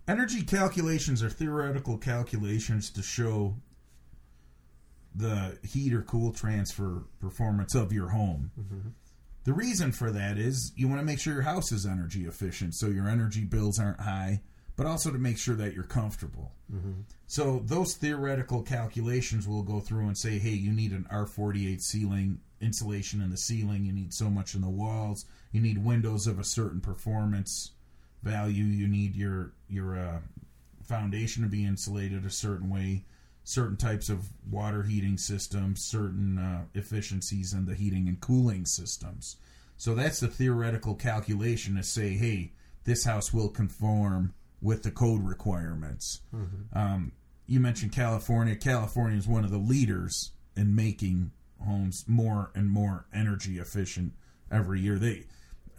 Energy 0.07 0.43
calculations 0.43 1.23
are 1.23 1.29
theoretical 1.29 1.97
calculations 1.97 2.89
to 2.91 3.01
show 3.01 3.55
the 5.15 5.57
heat 5.63 5.93
or 5.93 6.01
cool 6.01 6.31
transfer 6.31 7.05
performance 7.19 7.73
of 7.73 7.93
your 7.93 8.09
home. 8.09 8.51
The 9.45 9.53
reason 9.53 9.91
for 9.91 10.11
that 10.11 10.37
is 10.37 10.73
you 10.75 10.87
want 10.87 10.99
to 10.99 11.05
make 11.05 11.19
sure 11.19 11.33
your 11.33 11.43
house 11.43 11.71
is 11.71 11.85
energy 11.85 12.25
efficient 12.25 12.75
so 12.75 12.87
your 12.87 13.07
energy 13.07 13.45
bills 13.45 13.79
aren't 13.79 14.01
high, 14.01 14.41
but 14.75 14.85
also 14.85 15.11
to 15.11 15.17
make 15.17 15.37
sure 15.37 15.55
that 15.55 15.73
you're 15.73 15.83
comfortable. 15.83 16.51
So 17.27 17.61
those 17.65 17.93
theoretical 17.95 18.61
calculations 18.61 19.47
will 19.47 19.63
go 19.63 19.79
through 19.79 20.07
and 20.07 20.17
say, 20.17 20.37
hey, 20.37 20.49
you 20.51 20.71
need 20.71 20.91
an 20.91 21.07
R48 21.11 21.81
ceiling 21.81 22.39
insulation 22.61 23.21
in 23.21 23.29
the 23.29 23.37
ceiling, 23.37 23.85
you 23.85 23.91
need 23.93 24.13
so 24.13 24.29
much 24.29 24.55
in 24.55 24.61
the 24.61 24.69
walls, 24.69 25.25
you 25.51 25.61
need 25.61 25.83
windows 25.83 26.27
of 26.27 26.39
a 26.39 26.43
certain 26.43 26.81
performance 26.81 27.71
value, 28.23 28.63
you 28.63 28.87
need 28.87 29.15
your 29.15 29.53
your 29.69 29.97
uh, 29.97 30.19
foundation 30.83 31.43
to 31.43 31.49
be 31.49 31.65
insulated 31.65 32.25
a 32.25 32.29
certain 32.29 32.69
way, 32.69 33.05
certain 33.43 33.77
types 33.77 34.09
of 34.09 34.29
water 34.49 34.83
heating 34.83 35.17
systems, 35.17 35.83
certain 35.83 36.37
uh, 36.37 36.63
efficiencies 36.73 37.53
in 37.53 37.65
the 37.65 37.75
heating 37.75 38.07
and 38.07 38.19
cooling 38.19 38.65
systems. 38.65 39.37
So 39.77 39.93
that's 39.93 40.19
the 40.19 40.27
theoretical 40.27 40.95
calculation 40.95 41.75
to 41.75 41.83
say, 41.83 42.11
hey, 42.13 42.53
this 42.85 43.03
house 43.03 43.33
will 43.33 43.49
conform 43.49 44.33
with 44.61 44.83
the 44.83 44.91
code 44.91 45.23
requirements. 45.23 46.21
Um, 46.73 47.11
you 47.47 47.59
mentioned 47.59 47.91
California. 47.91 48.55
California 48.55 49.17
is 49.17 49.27
one 49.27 49.43
of 49.45 49.51
the 49.51 49.57
leaders 49.57 50.31
in 50.55 50.75
making 50.75 51.31
homes 51.63 52.05
more 52.07 52.51
and 52.55 52.69
more 52.69 53.05
energy 53.13 53.59
efficient 53.59 54.13
every 54.51 54.79
year. 54.81 54.97
They 54.97 55.25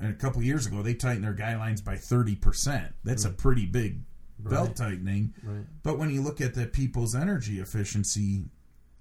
a 0.01 0.13
couple 0.13 0.43
years 0.43 0.67
ago 0.67 0.83
they 0.83 0.95
tightened 0.95 1.25
their 1.25 1.35
guidelines 1.35 1.83
by 1.83 1.97
thirty 1.97 2.37
percent. 2.37 2.95
That's 3.05 3.25
a 3.25 3.31
pretty 3.31 3.67
big 3.67 4.01
belt 4.39 4.69
Right. 4.69 4.77
tightening. 4.77 5.35
Right. 5.43 5.65
But 5.83 5.99
when 5.99 6.11
you 6.11 6.23
look 6.23 6.41
at 6.41 6.55
the 6.55 6.67
people's 6.67 7.15
energy 7.15 7.59
efficiency 7.61 8.45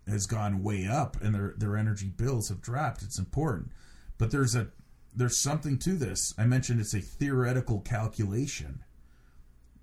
has 0.08 0.26
gone 0.26 0.64
way 0.64 0.88
up 0.88 1.22
and 1.22 1.36
their 1.36 1.54
their 1.58 1.78
energy 1.78 2.08
bills 2.10 2.50
have 2.50 2.62
dropped, 2.62 3.04
it's 3.04 3.20
important. 3.20 3.72
But 4.18 4.32
there's 4.32 4.56
a 4.56 4.68
there's 5.14 5.38
something 5.38 5.78
to 5.80 5.94
this. 5.96 6.34
I 6.38 6.46
mentioned 6.46 6.80
it's 6.80 6.94
a 6.94 7.00
theoretical 7.00 7.80
calculation 7.82 8.84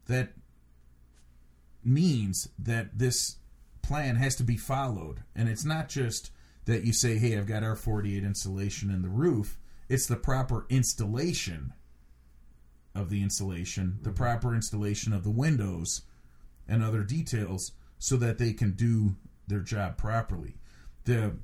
that 0.07 0.33
means 1.85 2.49
that 2.59 2.99
this 2.99 3.37
plan 3.83 4.17
has 4.17 4.37
to 4.37 4.45
be 4.45 4.57
followed. 4.57 5.23
And 5.35 5.49
it's 5.49 5.65
not 5.65 5.89
just 5.89 6.31
that 6.65 6.85
you 6.85 6.93
say, 6.93 7.19
hey, 7.19 7.37
I've 7.37 7.47
got 7.47 7.63
R48 7.63 8.25
insulation 8.25 8.91
in 8.91 9.03
the 9.03 9.09
roof, 9.09 9.59
it's 9.89 10.07
the 10.07 10.17
proper 10.17 10.67
installation 10.71 11.73
of 12.95 13.11
the 13.11 13.23
insulation, 13.23 13.99
the 14.03 14.11
mm-hmm. 14.11 14.17
proper 14.17 14.55
installation 14.55 15.13
of 15.13 15.25
the 15.25 15.31
windows 15.31 16.03
and 16.69 16.83
other 16.83 17.03
details 17.03 17.73
so 17.99 18.17
that 18.17 18.39
they 18.39 18.53
can 18.53 18.73
do 18.73 19.17
their 19.49 19.61
job 19.61 19.97
properly. 19.97 20.55
The 21.05 21.37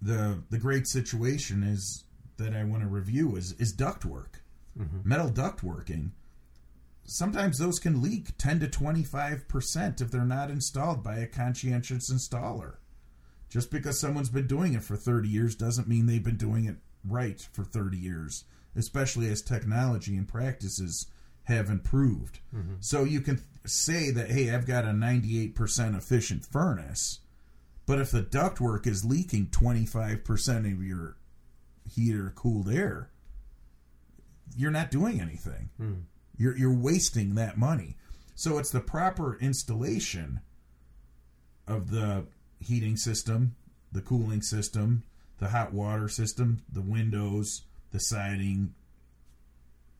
the 0.00 0.42
the 0.50 0.58
great 0.58 0.86
situation 0.86 1.62
is 1.62 2.04
that 2.36 2.54
I 2.54 2.64
want 2.64 2.82
to 2.82 2.88
review 2.88 3.36
is 3.36 3.52
is 3.52 3.74
ductwork. 3.74 4.40
Mm-hmm. 4.78 5.08
Metal 5.08 5.30
ductworking. 5.30 6.10
Sometimes 7.06 7.58
those 7.58 7.78
can 7.78 8.02
leak 8.02 8.36
10 8.36 8.60
to 8.60 8.66
25% 8.66 10.00
if 10.00 10.10
they're 10.10 10.24
not 10.24 10.50
installed 10.50 11.02
by 11.02 11.18
a 11.18 11.26
conscientious 11.26 12.12
installer. 12.12 12.76
Just 13.48 13.70
because 13.70 13.98
someone's 13.98 14.28
been 14.28 14.48
doing 14.48 14.74
it 14.74 14.82
for 14.82 14.96
30 14.96 15.28
years 15.28 15.54
doesn't 15.54 15.88
mean 15.88 16.06
they've 16.06 16.22
been 16.22 16.36
doing 16.36 16.64
it 16.64 16.76
right 17.04 17.40
for 17.52 17.62
30 17.64 17.96
years, 17.96 18.44
especially 18.74 19.30
as 19.30 19.40
technology 19.40 20.16
and 20.16 20.26
practices 20.26 21.06
have 21.44 21.70
improved. 21.70 22.40
Mm-hmm. 22.54 22.74
So 22.80 23.04
you 23.04 23.20
can 23.20 23.40
say 23.64 24.10
that, 24.10 24.30
hey, 24.30 24.50
I've 24.50 24.66
got 24.66 24.84
a 24.84 24.88
98% 24.88 25.96
efficient 25.96 26.44
furnace, 26.44 27.20
but 27.86 28.00
if 28.00 28.10
the 28.10 28.22
ductwork 28.22 28.86
is 28.86 29.04
leaking 29.04 29.46
25% 29.46 30.72
of 30.72 30.82
your 30.82 31.16
heater 31.88 32.32
cooled 32.34 32.68
air, 32.68 33.10
you're 34.56 34.72
not 34.72 34.90
doing 34.90 35.20
anything. 35.20 35.70
Hmm. 35.76 35.92
You're 36.36 36.56
you're 36.56 36.74
wasting 36.74 37.34
that 37.34 37.58
money. 37.58 37.96
So 38.34 38.58
it's 38.58 38.70
the 38.70 38.80
proper 38.80 39.38
installation 39.40 40.40
of 41.66 41.90
the 41.90 42.26
heating 42.60 42.96
system, 42.96 43.56
the 43.92 44.02
cooling 44.02 44.42
system, 44.42 45.04
the 45.38 45.48
hot 45.48 45.72
water 45.72 46.08
system, 46.08 46.62
the 46.72 46.82
windows, 46.82 47.62
the 47.92 48.00
siding, 48.00 48.74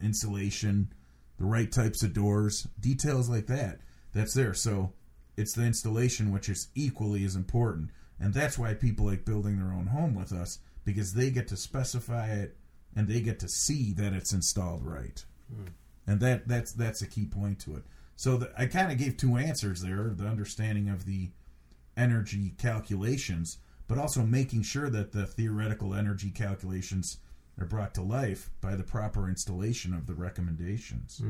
insulation, 0.01 0.93
the 1.39 1.45
right 1.45 1.71
types 1.71 2.03
of 2.03 2.13
doors, 2.13 2.67
details 2.81 3.29
like 3.29 3.47
that. 3.47 3.81
That's 4.13 4.35
there. 4.35 4.55
So 4.55 4.93
it's 5.37 5.55
the 5.55 5.65
installation 5.65 6.33
which 6.33 6.49
is 6.49 6.69
equally 6.75 7.25
as 7.25 7.37
important. 7.37 7.91
And 8.19 8.33
that's 8.33 8.59
why 8.59 8.75
people 8.75 9.07
like 9.07 9.25
building 9.25 9.59
their 9.59 9.73
own 9.73 9.89
home 9.89 10.15
with 10.15 10.33
us 10.33 10.59
because 10.85 11.15
they 11.15 11.31
get 11.31 11.49
to 11.49 11.57
specify 11.57 12.29
it 12.29 12.57
and 12.95 13.09
they 13.09 13.21
get 13.21 13.39
to 13.41 13.49
see 13.49 13.93
that 13.93 14.15
it's 14.15 14.33
installed 14.33 14.87
right. 14.87 15.23
Hmm. 15.55 15.69
And 16.07 16.21
that 16.21 16.47
that's 16.47 16.73
that's 16.73 17.03
a 17.03 17.07
key 17.07 17.27
point 17.27 17.59
to 17.61 17.77
it. 17.77 17.85
So 18.15 18.37
the, 18.39 18.53
I 18.57 18.67
kind 18.67 18.91
of 18.91 18.99
gave 18.99 19.17
two 19.17 19.37
answers 19.37 19.83
there: 19.83 20.13
the 20.15 20.27
understanding 20.27 20.89
of 20.89 21.05
the 21.05 21.31
energy 21.97 22.55
calculations, 22.59 23.59
but 23.89 23.99
also 23.99 24.23
making 24.23 24.63
sure 24.63 24.89
that 24.91 25.13
the 25.13 25.27
theoretical 25.27 25.95
energy 25.95 26.31
calculations 26.31 27.19
are 27.59 27.67
brought 27.67 27.95
to 27.95 28.03
life 28.03 28.51
by 28.61 28.77
the 28.77 28.83
proper 28.83 29.29
installation 29.29 29.95
of 29.95 30.07
the 30.07 30.15
recommendations. 30.15 31.21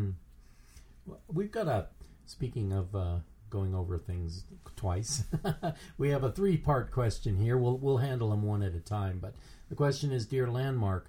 Well, 1.07 1.21
We've 1.33 1.53
got 1.53 1.69
a. 1.69 1.87
Speaking 2.29 2.73
of 2.73 2.95
uh, 2.97 3.19
going 3.51 3.73
over 3.73 3.97
things 3.99 4.43
twice, 4.75 5.23
we 5.99 6.09
have 6.11 6.25
a 6.25 6.33
three-part 6.33 6.91
question 6.91 7.37
here. 7.37 7.57
We'll 7.57 7.79
we'll 7.79 7.99
handle 7.99 8.31
them 8.31 8.43
one 8.43 8.63
at 8.63 8.75
a 8.75 8.81
time. 8.81 9.21
But 9.21 9.35
the 9.69 9.77
question 9.77 10.11
is, 10.13 10.27
dear 10.27 10.51
landmark, 10.51 11.09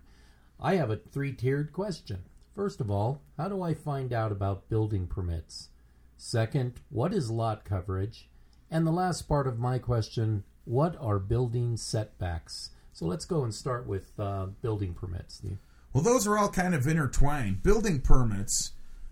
I 0.60 0.76
have 0.76 0.92
a 0.92 0.98
three-tiered 0.98 1.74
question. 1.74 2.24
First 2.58 2.82
of 2.82 2.90
all, 2.90 3.22
how 3.38 3.50
do 3.50 3.62
I 3.62 3.76
find 3.76 4.12
out 4.12 4.32
about 4.32 4.68
building 4.68 5.06
permits? 5.06 5.70
Second, 6.18 6.74
what 6.90 7.14
is 7.14 7.30
lot 7.30 7.64
coverage? 7.64 8.30
And 8.72 8.86
the 8.86 8.92
last 8.92 9.28
part 9.28 9.46
of 9.46 9.60
my 9.60 9.78
question, 9.78 10.44
what 10.66 10.98
are 11.00 11.20
building 11.20 11.78
setbacks? 11.78 12.72
So 12.94 13.06
let's 13.06 13.26
go 13.26 13.44
and 13.44 13.54
start 13.54 13.86
with 13.86 14.20
uh, 14.20 14.48
building 14.64 14.96
permits. 14.96 15.36
Steve. 15.36 15.60
Well, 15.94 16.02
those 16.02 16.26
are 16.26 16.36
all 16.36 16.50
kind 16.50 16.74
of 16.74 16.88
intertwined. 16.88 17.62
Building 17.62 18.02
permits 18.02 18.72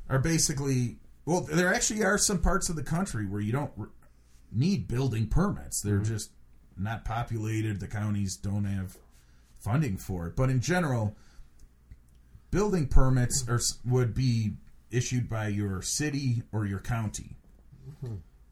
are 0.09 0.17
basically 0.17 0.97
well, 1.25 1.41
there 1.41 1.71
actually 1.71 2.03
are 2.03 2.17
some 2.17 2.39
parts 2.39 2.69
of 2.69 2.75
the 2.75 2.83
country 2.83 3.27
where 3.27 3.41
you 3.41 3.51
don't 3.51 3.71
r- 3.77 3.89
need 4.51 4.87
building 4.87 5.27
permits. 5.27 5.81
They're 5.81 5.99
just 5.99 6.31
not 6.75 7.05
populated. 7.05 7.79
The 7.79 7.87
counties 7.87 8.37
don't 8.37 8.65
have 8.65 8.97
funding 9.59 9.97
for 9.97 10.25
it. 10.27 10.35
But 10.35 10.49
in 10.49 10.61
general, 10.61 11.15
building 12.55 12.87
permits 12.87 13.45
are, 13.49 13.59
would 13.85 14.13
be 14.13 14.53
issued 14.89 15.27
by 15.27 15.49
your 15.49 15.81
city 15.81 16.41
or 16.53 16.65
your 16.65 16.79
county. 16.79 17.35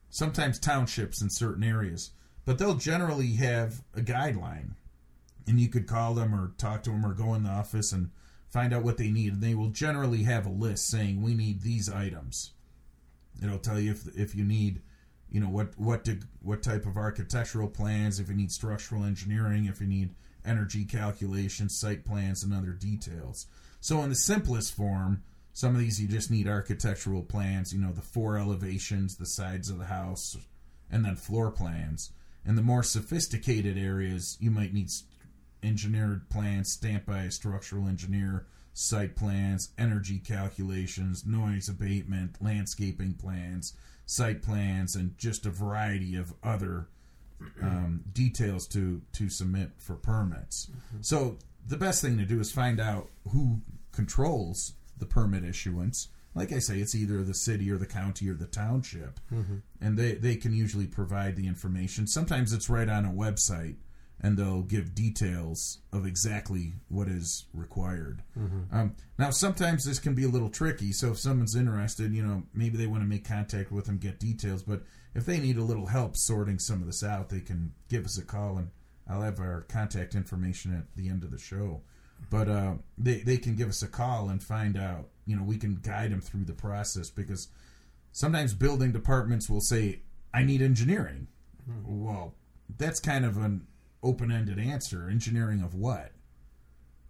Sometimes 0.10 0.60
townships 0.60 1.22
in 1.22 1.30
certain 1.30 1.64
areas, 1.64 2.12
but 2.44 2.58
they'll 2.58 2.76
generally 2.76 3.36
have 3.36 3.82
a 3.96 4.02
guideline 4.02 4.72
and 5.48 5.58
you 5.58 5.70
could 5.70 5.88
call 5.88 6.14
them 6.14 6.36
or 6.36 6.52
talk 6.58 6.84
to 6.84 6.90
them 6.90 7.06
or 7.06 7.14
go 7.14 7.34
in 7.34 7.44
the 7.44 7.50
office 7.50 7.94
and 7.94 8.10
find 8.50 8.74
out 8.74 8.84
what 8.84 8.98
they 8.98 9.10
need, 9.10 9.32
and 9.32 9.42
they 9.42 9.56
will 9.56 9.70
generally 9.70 10.24
have 10.24 10.46
a 10.46 10.50
list 10.50 10.90
saying 10.90 11.22
we 11.22 11.34
need 11.34 11.62
these 11.62 11.90
items. 11.90 12.52
It'll 13.42 13.58
tell 13.58 13.80
you 13.80 13.92
if 13.92 14.08
if 14.18 14.36
you 14.36 14.44
need, 14.44 14.82
you 15.32 15.40
know, 15.40 15.50
what 15.50 15.78
what 15.78 16.04
to, 16.06 16.20
what 16.42 16.62
type 16.62 16.86
of 16.86 16.98
architectural 16.98 17.70
plans, 17.70 18.20
if 18.20 18.28
you 18.28 18.36
need 18.36 18.52
structural 18.52 19.06
engineering, 19.06 19.66
if 19.66 19.80
you 19.80 19.88
need 19.88 20.10
energy 20.46 20.84
calculations, 20.84 21.74
site 21.80 22.04
plans, 22.04 22.44
and 22.44 22.54
other 22.54 22.72
details. 22.72 23.48
So 23.84 24.02
in 24.02 24.08
the 24.08 24.16
simplest 24.16 24.74
form, 24.74 25.24
some 25.52 25.76
of 25.76 25.82
these 25.82 26.00
you 26.02 26.08
just 26.08 26.32
need 26.32 26.48
architectural 26.48 27.22
plans, 27.22 27.74
you 27.74 27.82
know, 27.82 27.92
the 27.92 28.02
four 28.02 28.38
elevations, 28.38 29.18
the 29.18 29.26
sides 29.26 29.70
of 29.70 29.78
the 29.78 29.88
house, 29.88 30.38
and 30.90 31.04
then 31.04 31.18
floor 31.18 31.52
plans. 31.52 32.14
In 32.46 32.56
the 32.56 32.62
more 32.62 32.82
sophisticated 32.82 33.78
areas, 33.78 34.38
you 34.40 34.52
might 34.52 34.74
need 34.74 34.90
engineered 35.62 36.30
plans 36.30 36.72
stamped 36.72 37.06
by 37.06 37.24
a 37.24 37.32
structural 37.32 37.90
engineer, 37.90 38.48
site 38.72 39.18
plans, 39.18 39.72
energy 39.78 40.18
calculations, 40.18 41.26
noise 41.26 41.68
abatement, 41.68 42.42
landscaping 42.42 43.16
plans, 43.16 43.74
site 44.06 44.42
plans, 44.42 44.96
and 44.96 45.18
just 45.18 45.46
a 45.46 45.50
variety 45.50 46.16
of 46.16 46.34
other 46.42 46.88
um, 47.62 48.06
details 48.14 48.66
to 48.66 49.02
to 49.12 49.28
submit 49.28 49.72
for 49.78 49.96
permits. 49.96 50.68
Mm-hmm. 50.68 51.02
So 51.02 51.38
the 51.66 51.78
best 51.78 52.02
thing 52.02 52.18
to 52.18 52.26
do 52.26 52.40
is 52.40 52.52
find 52.52 52.80
out 52.80 53.10
who 53.32 53.62
controls 53.92 54.74
the 54.98 55.06
permit 55.06 55.44
issuance. 55.44 56.10
Like 56.36 56.52
I 56.52 56.60
say, 56.60 56.80
it's 56.80 56.96
either 56.96 57.24
the 57.24 57.34
city 57.34 57.70
or 57.70 57.78
the 57.78 57.86
county 57.86 58.28
or 58.30 58.34
the 58.34 58.48
township, 58.48 59.20
mm-hmm. 59.32 59.58
and 59.80 59.98
they 59.98 60.14
they 60.14 60.36
can 60.36 60.54
usually 60.54 60.88
provide 60.88 61.36
the 61.36 61.48
information. 61.48 62.08
Sometimes 62.08 62.54
it's 62.54 62.70
right 62.70 62.90
on 62.90 63.06
a 63.06 63.12
website 63.12 63.76
and 64.24 64.38
they'll 64.38 64.62
give 64.62 64.96
details 64.96 65.80
of 65.92 66.06
exactly 66.06 66.74
what 66.88 67.10
is 67.10 67.46
required. 67.54 68.24
Mm-hmm. 68.40 68.76
Um, 68.76 68.96
now, 69.20 69.32
sometimes 69.32 69.84
this 69.84 70.00
can 70.00 70.16
be 70.16 70.24
a 70.24 70.30
little 70.30 70.50
tricky. 70.50 70.94
So, 70.94 71.12
if 71.12 71.20
someone's 71.20 71.56
interested, 71.56 72.14
you 72.14 72.26
know, 72.26 72.44
maybe 72.54 72.78
they 72.78 72.88
want 72.88 73.04
to 73.04 73.08
make 73.08 73.28
contact 73.28 73.72
with 73.72 73.86
them, 73.86 73.98
get 73.98 74.20
details. 74.20 74.64
But 74.64 74.84
if 75.14 75.26
they 75.26 75.40
need 75.40 75.58
a 75.58 75.64
little 75.64 75.88
help 75.88 76.16
sorting 76.16 76.58
some 76.58 76.80
of 76.80 76.88
this 76.88 77.04
out, 77.04 77.30
they 77.30 77.42
can 77.42 77.74
give 77.90 78.06
us 78.06 78.18
a 78.18 78.24
call, 78.24 78.58
and 78.58 78.70
I'll 79.08 79.22
have 79.22 79.40
our 79.40 79.62
contact 79.62 80.16
information 80.16 80.76
at 80.76 80.96
the 80.96 81.10
end 81.10 81.24
of 81.24 81.32
the 81.32 81.40
show. 81.40 81.82
But 82.30 82.48
uh, 82.48 82.74
they 82.98 83.20
they 83.20 83.38
can 83.38 83.56
give 83.56 83.70
us 83.70 83.82
a 83.82 83.88
call 83.88 84.30
and 84.30 84.42
find 84.42 84.78
out. 84.78 85.10
You 85.26 85.36
know, 85.36 85.44
we 85.44 85.58
can 85.58 85.76
guide 85.76 86.12
them 86.12 86.22
through 86.22 86.46
the 86.46 86.54
process 86.54 87.10
because 87.10 87.50
sometimes 88.12 88.54
building 88.54 88.92
departments 88.92 89.50
will 89.50 89.62
say, 89.62 90.02
"I 90.34 90.44
need 90.44 90.62
engineering." 90.62 91.28
Mm-hmm. 91.70 92.06
Well, 92.06 92.36
that's 92.78 93.00
kind 93.00 93.26
of 93.26 93.38
an 93.38 93.68
open 94.02 94.32
ended 94.32 94.60
answer. 94.60 95.10
Engineering 95.10 95.62
of 95.62 95.76
what? 95.76 96.12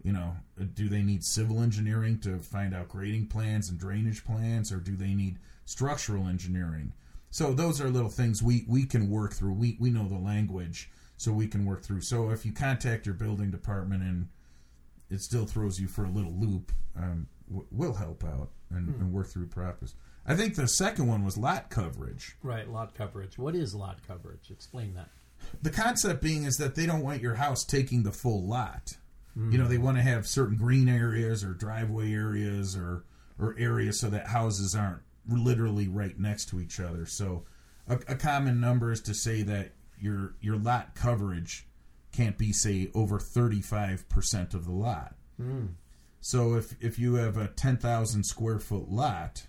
You 0.02 0.12
know, 0.12 0.36
do 0.74 0.88
they 0.88 1.02
need 1.02 1.24
civil 1.24 1.62
engineering 1.62 2.18
to 2.20 2.38
find 2.38 2.74
out 2.74 2.88
grading 2.88 3.28
plans 3.28 3.70
and 3.70 3.78
drainage 3.78 4.24
plans, 4.24 4.70
or 4.70 4.76
do 4.76 4.96
they 4.96 5.14
need 5.14 5.38
structural 5.64 6.26
engineering? 6.26 6.92
So 7.30 7.52
those 7.52 7.80
are 7.80 7.88
little 7.88 8.10
things 8.10 8.42
we, 8.42 8.64
we 8.68 8.84
can 8.84 9.08
work 9.10 9.32
through. 9.32 9.54
We 9.54 9.76
we 9.80 9.90
know 9.90 10.06
the 10.06 10.18
language, 10.18 10.90
so 11.16 11.32
we 11.32 11.46
can 11.46 11.64
work 11.64 11.82
through. 11.82 12.02
So 12.02 12.30
if 12.30 12.44
you 12.44 12.52
contact 12.52 13.06
your 13.06 13.14
building 13.14 13.50
department 13.50 14.02
and 14.02 14.28
it 15.10 15.20
still 15.20 15.46
throws 15.46 15.78
you 15.78 15.88
for 15.88 16.04
a 16.04 16.10
little 16.10 16.32
loop, 16.32 16.72
um, 16.96 17.28
we'll 17.48 17.94
help 17.94 18.24
out 18.24 18.50
and, 18.70 18.88
hmm. 18.88 19.00
and 19.00 19.12
work 19.12 19.28
through 19.28 19.46
process. 19.46 19.94
I 20.26 20.34
think 20.34 20.54
the 20.54 20.66
second 20.66 21.06
one 21.06 21.24
was 21.24 21.36
lot 21.36 21.68
coverage. 21.68 22.36
Right, 22.42 22.68
lot 22.68 22.94
coverage. 22.94 23.38
What 23.38 23.54
is 23.54 23.74
lot 23.74 23.98
coverage? 24.06 24.50
Explain 24.50 24.94
that 24.94 25.10
the 25.62 25.70
concept 25.70 26.22
being 26.22 26.44
is 26.44 26.56
that 26.56 26.74
they 26.74 26.86
don't 26.86 27.02
want 27.02 27.22
your 27.22 27.34
house 27.34 27.64
taking 27.64 28.02
the 28.02 28.12
full 28.12 28.46
lot. 28.46 28.96
Mm. 29.36 29.52
You 29.52 29.58
know, 29.58 29.68
they 29.68 29.78
want 29.78 29.96
to 29.96 30.02
have 30.02 30.26
certain 30.26 30.56
green 30.56 30.88
areas 30.88 31.44
or 31.44 31.54
driveway 31.54 32.12
areas 32.12 32.76
or 32.76 33.04
or 33.38 33.56
areas 33.58 34.00
so 34.00 34.08
that 34.10 34.28
houses 34.28 34.76
aren't 34.76 35.02
literally 35.28 35.88
right 35.88 36.18
next 36.18 36.46
to 36.50 36.60
each 36.60 36.78
other. 36.78 37.04
So, 37.04 37.44
a, 37.88 37.94
a 38.08 38.14
common 38.14 38.60
number 38.60 38.92
is 38.92 39.00
to 39.02 39.14
say 39.14 39.42
that 39.42 39.72
your 39.98 40.34
your 40.40 40.56
lot 40.56 40.94
coverage 40.94 41.66
can't 42.12 42.38
be 42.38 42.52
say 42.52 42.90
over 42.94 43.18
35% 43.18 44.54
of 44.54 44.64
the 44.64 44.72
lot. 44.72 45.16
Mm. 45.40 45.74
So 46.20 46.54
if 46.54 46.74
if 46.80 46.98
you 46.98 47.14
have 47.14 47.36
a 47.36 47.48
10,000 47.48 48.24
square 48.24 48.58
foot 48.58 48.88
lot, 48.88 49.46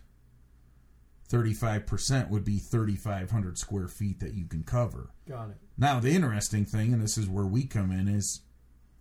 35% 1.29 2.29
would 2.29 2.43
be 2.43 2.59
3,500 2.59 3.57
square 3.57 3.87
feet 3.87 4.19
that 4.19 4.33
you 4.33 4.45
can 4.45 4.63
cover. 4.63 5.11
Got 5.27 5.51
it. 5.51 5.57
Now, 5.77 5.99
the 5.99 6.11
interesting 6.11 6.65
thing, 6.65 6.93
and 6.93 7.01
this 7.01 7.17
is 7.17 7.27
where 7.27 7.45
we 7.45 7.65
come 7.65 7.91
in, 7.91 8.07
is 8.07 8.41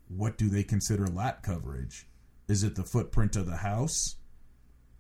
what 0.09 0.39
do 0.39 0.49
they 0.49 0.63
consider 0.63 1.07
lot 1.07 1.43
coverage? 1.43 2.07
Is 2.49 2.63
it 2.63 2.77
the 2.77 2.83
footprint 2.83 3.37
of 3.37 3.47
the 3.47 3.59
house? 3.59 4.17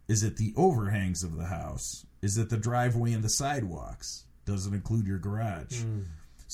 Is 0.08 0.22
it 0.22 0.36
the 0.36 0.52
overhangs 0.56 1.22
of 1.22 1.36
the 1.36 1.46
house? 1.46 2.06
Is 2.20 2.36
it 2.36 2.50
the 2.50 2.56
driveway 2.56 3.12
and 3.12 3.24
the 3.24 3.28
sidewalks? 3.28 4.24
Does 4.44 4.66
it 4.66 4.74
include 4.74 5.06
your 5.06 5.18
garage? 5.18 5.82
Mm. 5.82 6.04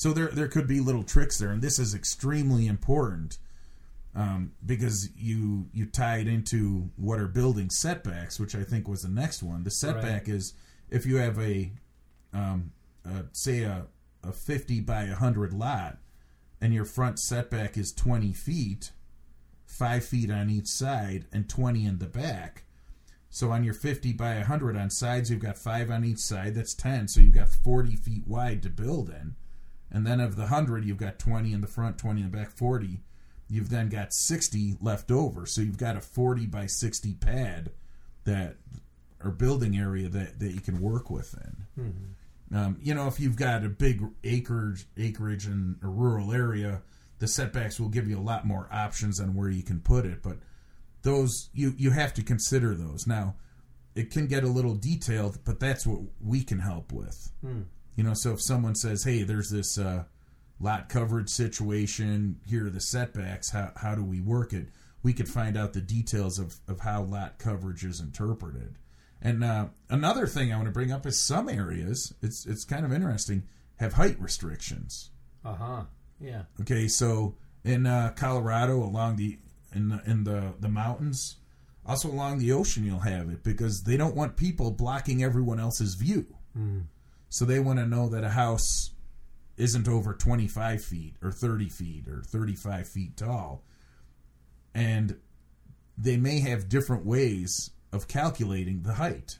So 0.01 0.13
there, 0.13 0.29
there 0.29 0.47
could 0.47 0.65
be 0.65 0.79
little 0.79 1.03
tricks 1.03 1.37
there, 1.37 1.51
and 1.51 1.61
this 1.61 1.77
is 1.77 1.93
extremely 1.93 2.65
important 2.65 3.37
um, 4.15 4.53
because 4.65 5.09
you 5.15 5.67
you 5.73 5.85
tie 5.85 6.17
it 6.17 6.27
into 6.27 6.89
what 6.95 7.19
are 7.19 7.27
building 7.27 7.69
setbacks, 7.69 8.39
which 8.39 8.55
I 8.55 8.63
think 8.63 8.87
was 8.87 9.03
the 9.03 9.09
next 9.09 9.43
one. 9.43 9.63
The 9.63 9.69
setback 9.69 10.25
right. 10.25 10.29
is 10.29 10.55
if 10.89 11.05
you 11.05 11.17
have 11.17 11.37
a, 11.37 11.71
um, 12.33 12.71
a 13.05 13.25
say 13.33 13.61
a, 13.61 13.85
a 14.23 14.31
fifty 14.31 14.79
by 14.79 15.05
hundred 15.05 15.53
lot, 15.53 15.99
and 16.59 16.73
your 16.73 16.85
front 16.85 17.19
setback 17.19 17.77
is 17.77 17.91
twenty 17.91 18.33
feet, 18.33 18.93
five 19.67 20.03
feet 20.03 20.31
on 20.31 20.49
each 20.49 20.67
side, 20.67 21.25
and 21.31 21.47
twenty 21.47 21.85
in 21.85 21.99
the 21.99 22.07
back. 22.07 22.63
So 23.29 23.51
on 23.51 23.63
your 23.63 23.75
50 23.75 24.11
by 24.11 24.35
100 24.35 24.75
on 24.75 24.89
sides, 24.89 25.31
you've 25.31 25.39
got 25.39 25.57
five 25.57 25.89
on 25.89 26.03
each 26.03 26.19
side. 26.19 26.53
That's 26.53 26.73
10. 26.73 27.07
So 27.07 27.21
you've 27.21 27.33
got 27.33 27.47
40 27.47 27.95
feet 27.95 28.27
wide 28.27 28.61
to 28.63 28.69
build 28.69 29.07
in. 29.09 29.35
And 29.91 30.07
then 30.07 30.19
of 30.19 30.35
the 30.35 30.43
100, 30.43 30.85
you've 30.85 30.97
got 30.97 31.19
20 31.19 31.51
in 31.51 31.61
the 31.61 31.67
front, 31.67 31.97
20 31.97 32.21
in 32.21 32.31
the 32.31 32.37
back, 32.37 32.51
40 32.51 33.01
you've 33.51 33.69
then 33.69 33.89
got 33.89 34.13
60 34.13 34.77
left 34.79 35.11
over. 35.11 35.45
So 35.45 35.61
you've 35.61 35.77
got 35.77 35.97
a 35.97 36.01
40 36.01 36.45
by 36.45 36.67
60 36.67 37.13
pad 37.15 37.71
that 38.23 38.55
or 39.23 39.29
building 39.29 39.77
area 39.77 40.07
that, 40.07 40.39
that 40.39 40.53
you 40.53 40.61
can 40.61 40.79
work 40.79 41.09
within. 41.09 41.65
Mm-hmm. 41.77 42.55
Um, 42.55 42.77
you 42.81 42.93
know, 42.93 43.07
if 43.07 43.19
you've 43.19 43.35
got 43.35 43.65
a 43.65 43.69
big 43.69 44.03
acreage 44.23 44.85
acreage 44.97 45.45
in 45.45 45.77
a 45.83 45.87
rural 45.87 46.31
area, 46.31 46.81
the 47.19 47.27
setbacks 47.27 47.79
will 47.79 47.89
give 47.89 48.07
you 48.07 48.17
a 48.17 48.21
lot 48.21 48.45
more 48.45 48.67
options 48.71 49.19
on 49.19 49.35
where 49.35 49.49
you 49.49 49.63
can 49.63 49.79
put 49.81 50.05
it. 50.05 50.23
But 50.23 50.37
those 51.03 51.49
you 51.53 51.73
you 51.77 51.91
have 51.91 52.13
to 52.15 52.23
consider 52.23 52.73
those. 52.73 53.05
Now, 53.05 53.35
it 53.95 54.11
can 54.11 54.27
get 54.27 54.43
a 54.43 54.47
little 54.47 54.75
detailed, 54.75 55.39
but 55.45 55.59
that's 55.59 55.85
what 55.85 56.01
we 56.21 56.43
can 56.43 56.59
help 56.59 56.91
with. 56.91 57.31
Mm. 57.45 57.65
You 57.95 58.03
know, 58.03 58.13
so 58.13 58.33
if 58.33 58.41
someone 58.41 58.75
says, 58.75 59.03
"Hey, 59.03 59.23
there's 59.23 59.49
this." 59.49 59.77
Uh, 59.77 60.05
lot 60.61 60.89
coverage 60.89 61.29
situation. 61.29 62.39
Here 62.47 62.67
are 62.67 62.69
the 62.69 62.79
setbacks. 62.79 63.49
How, 63.49 63.71
how 63.75 63.95
do 63.95 64.03
we 64.03 64.21
work 64.21 64.53
it? 64.53 64.67
We 65.03 65.13
could 65.13 65.27
find 65.27 65.57
out 65.57 65.73
the 65.73 65.81
details 65.81 66.37
of, 66.37 66.57
of 66.67 66.81
how 66.81 67.03
lot 67.03 67.39
coverage 67.39 67.83
is 67.83 67.99
interpreted. 67.99 68.75
And 69.21 69.43
uh, 69.43 69.67
another 69.89 70.27
thing 70.27 70.51
I 70.51 70.55
want 70.55 70.67
to 70.67 70.71
bring 70.71 70.91
up 70.91 71.05
is 71.05 71.19
some 71.19 71.49
areas, 71.49 72.13
it's, 72.21 72.45
it's 72.45 72.63
kind 72.63 72.85
of 72.85 72.93
interesting, 72.93 73.43
have 73.77 73.93
height 73.93 74.19
restrictions. 74.19 75.09
Uh 75.43 75.55
huh. 75.55 75.83
Yeah. 76.19 76.43
Okay, 76.61 76.87
so 76.87 77.35
in 77.63 77.87
uh, 77.87 78.13
Colorado, 78.15 78.77
along 78.83 79.15
the 79.15 79.39
in 79.73 79.89
the, 79.89 80.01
in 80.05 80.23
the 80.23 80.53
the 80.59 80.69
mountains, 80.69 81.37
also 81.83 82.09
along 82.09 82.37
the 82.37 82.51
ocean, 82.51 82.85
you'll 82.85 82.99
have 82.99 83.29
it 83.29 83.43
because 83.43 83.83
they 83.83 83.97
don't 83.97 84.15
want 84.15 84.37
people 84.37 84.69
blocking 84.69 85.23
everyone 85.23 85.59
else's 85.59 85.95
view. 85.95 86.27
Mm. 86.55 86.83
So 87.31 87.45
they 87.45 87.61
want 87.61 87.79
to 87.79 87.85
know 87.85 88.09
that 88.09 88.25
a 88.25 88.29
house 88.29 88.91
isn't 89.55 89.87
over 89.87 90.13
25 90.13 90.83
feet 90.83 91.15
or 91.23 91.31
30 91.31 91.69
feet 91.69 92.07
or 92.09 92.21
35 92.23 92.85
feet 92.89 93.15
tall. 93.15 93.63
And 94.75 95.17
they 95.97 96.17
may 96.17 96.41
have 96.41 96.67
different 96.67 97.05
ways 97.05 97.71
of 97.93 98.09
calculating 98.09 98.81
the 98.81 98.95
height. 98.95 99.39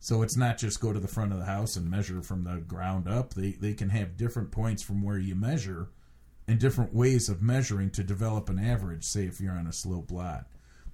So 0.00 0.20
it's 0.20 0.36
not 0.36 0.58
just 0.58 0.82
go 0.82 0.92
to 0.92 1.00
the 1.00 1.08
front 1.08 1.32
of 1.32 1.38
the 1.38 1.46
house 1.46 1.76
and 1.76 1.90
measure 1.90 2.20
from 2.20 2.44
the 2.44 2.58
ground 2.58 3.08
up. 3.08 3.32
They, 3.32 3.52
they 3.52 3.72
can 3.72 3.88
have 3.88 4.18
different 4.18 4.52
points 4.52 4.82
from 4.82 5.00
where 5.00 5.18
you 5.18 5.34
measure 5.34 5.88
and 6.46 6.60
different 6.60 6.94
ways 6.94 7.30
of 7.30 7.40
measuring 7.40 7.88
to 7.92 8.04
develop 8.04 8.50
an 8.50 8.58
average, 8.58 9.04
say 9.04 9.24
if 9.24 9.40
you're 9.40 9.56
on 9.56 9.66
a 9.66 9.72
slope 9.72 10.10
lot. 10.10 10.44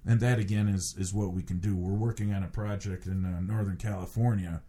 And 0.05 0.21
that 0.21 0.39
again 0.39 0.69
is, 0.69 0.95
is 0.97 1.13
what 1.13 1.33
we 1.33 1.43
can 1.43 1.57
do. 1.57 1.75
We're 1.75 1.91
working 1.91 2.33
on 2.33 2.41
a 2.41 2.47
project 2.47 3.05
in 3.05 3.25
uh, 3.25 3.41
Northern 3.41 3.75
California 3.75 4.61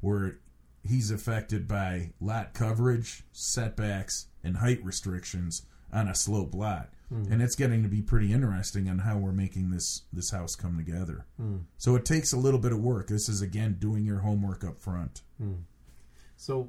where 0.00 0.38
he's 0.86 1.10
affected 1.10 1.68
by 1.68 2.10
lot 2.20 2.54
coverage, 2.54 3.24
setbacks, 3.32 4.26
and 4.42 4.58
height 4.58 4.84
restrictions 4.84 5.62
on 5.92 6.08
a 6.08 6.14
slope 6.14 6.54
lot. 6.54 6.90
Mm. 7.12 7.32
And 7.32 7.42
it's 7.42 7.56
getting 7.56 7.82
to 7.82 7.88
be 7.88 8.02
pretty 8.02 8.32
interesting 8.32 8.88
on 8.88 9.00
how 9.00 9.18
we're 9.18 9.32
making 9.32 9.70
this 9.70 10.02
this 10.12 10.30
house 10.30 10.54
come 10.54 10.76
together. 10.76 11.26
Mm. 11.40 11.62
So 11.76 11.96
it 11.96 12.04
takes 12.04 12.32
a 12.32 12.36
little 12.36 12.60
bit 12.60 12.72
of 12.72 12.80
work. 12.80 13.08
This 13.08 13.28
is 13.28 13.42
again 13.42 13.76
doing 13.80 14.04
your 14.04 14.20
homework 14.20 14.64
up 14.64 14.80
front. 14.80 15.22
Mm. 15.42 15.62
So 16.36 16.68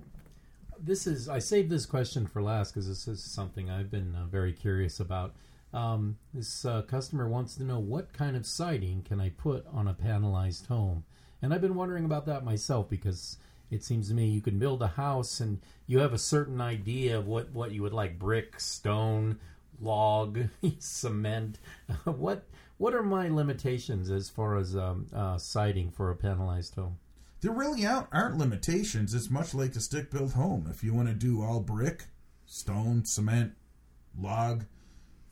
this 0.80 1.06
is 1.06 1.30
I 1.30 1.39
saved 1.39 1.69
this 1.69 1.86
question 1.86 2.26
for 2.26 2.41
last 2.41 2.74
because 2.74 2.88
this 2.88 3.08
is 3.08 3.24
something 3.24 3.69
I've 3.69 3.91
been 3.91 4.15
uh, 4.15 4.26
very 4.26 4.52
curious 4.52 5.00
about. 5.00 5.36
Um, 5.74 6.17
this 6.34 6.65
uh, 6.65 6.82
customer 6.82 7.30
wants 7.30 7.56
to 7.56 7.63
know 7.63 7.80
what 7.80 8.12
kind 8.12 8.36
of 8.36 8.45
siding 8.45 9.04
can 9.04 9.21
I 9.21 9.30
put 9.30 9.65
on 9.71 9.88
a 9.88 9.93
panelized 9.93 10.67
home, 10.67 11.06
and 11.41 11.54
I've 11.54 11.62
been 11.62 11.76
wondering 11.76 12.04
about 12.04 12.26
that 12.26 12.43
myself 12.43 12.89
because 12.89 13.38
it 13.72 13.84
seems 13.84 14.10
to 14.10 14.14
me 14.14 14.28
you 14.28 14.42
can 14.42 14.60
build 14.60 14.82
a 14.82 14.88
house 14.88 15.40
and 15.40 15.60
you 15.88 16.00
have 16.00 16.14
a 16.14 16.18
certain 16.18 16.62
idea 16.62 17.18
of 17.18 17.26
what 17.26 17.52
what 17.52 17.72
you 17.72 17.82
would 17.82 17.94
like: 17.94 18.20
brick, 18.20 18.60
stone, 18.60 19.40
log, 19.82 20.40
cement. 20.80 21.58
what 22.04 22.44
what 22.78 22.94
are 22.94 23.04
my 23.04 23.30
limitations 23.30 24.12
as 24.12 24.30
far 24.30 24.58
as 24.58 24.76
um, 24.76 25.08
uh, 25.14 25.38
siding 25.38 25.90
for 25.90 26.12
a 26.12 26.16
panelized 26.16 26.76
home? 26.76 26.98
There 27.42 27.52
really 27.52 27.86
aren't, 27.86 28.08
aren't 28.12 28.38
limitations. 28.38 29.14
It's 29.14 29.30
much 29.30 29.54
like 29.54 29.76
a 29.76 29.80
stick 29.80 30.12
built 30.12 30.34
home. 30.34 30.68
If 30.70 30.84
you 30.84 30.94
want 30.94 31.08
to 31.08 31.14
do 31.14 31.42
all 31.42 31.60
brick, 31.60 32.06
stone, 32.46 33.06
cement, 33.06 33.54
log, 34.20 34.66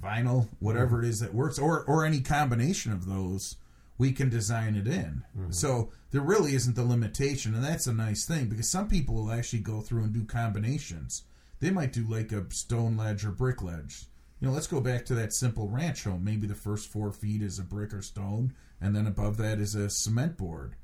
vinyl, 0.04 0.48
whatever 0.60 1.04
it 1.04 1.08
is 1.08 1.20
that 1.20 1.34
works, 1.34 1.60
or 1.60 1.84
or 1.84 2.06
any 2.06 2.22
combination 2.22 2.92
of 2.94 3.06
those, 3.06 3.58
we 4.00 4.12
can 4.14 4.30
design 4.30 4.76
it 4.76 4.88
in. 4.88 5.24
Mm-hmm. 5.38 5.52
So 5.52 5.92
there 6.10 6.22
really 6.22 6.56
isn't 6.56 6.76
the 6.76 6.84
limitation, 6.84 7.54
and 7.54 7.64
that's 7.64 7.86
a 7.86 7.94
nice 7.94 8.26
thing 8.26 8.48
because 8.48 8.70
some 8.70 8.88
people 8.88 9.14
will 9.14 9.32
actually 9.32 9.60
go 9.60 9.82
through 9.82 10.04
and 10.04 10.14
do 10.14 10.24
combinations. 10.24 11.24
They 11.60 11.70
might 11.70 11.94
do 11.94 12.06
like 12.10 12.32
a 12.32 12.50
stone 12.50 12.98
ledge 12.98 13.26
or 13.26 13.32
brick 13.32 13.62
ledge. 13.62 14.06
You 14.40 14.48
know, 14.48 14.54
let's 14.54 14.68
go 14.68 14.80
back 14.80 15.06
to 15.06 15.16
that 15.16 15.34
simple 15.34 15.68
ranch 15.68 16.06
home. 16.06 16.24
Maybe 16.24 16.48
the 16.48 16.56
first 16.56 16.90
four 16.90 17.12
feet 17.12 17.42
is 17.42 17.60
a 17.60 17.64
brick 17.64 17.94
or 17.94 18.02
stone, 18.02 18.54
and 18.80 18.96
then 18.96 19.06
above 19.06 19.36
that 19.38 19.60
is 19.60 19.76
a 19.76 19.90
cement 19.90 20.38
board. 20.38 20.76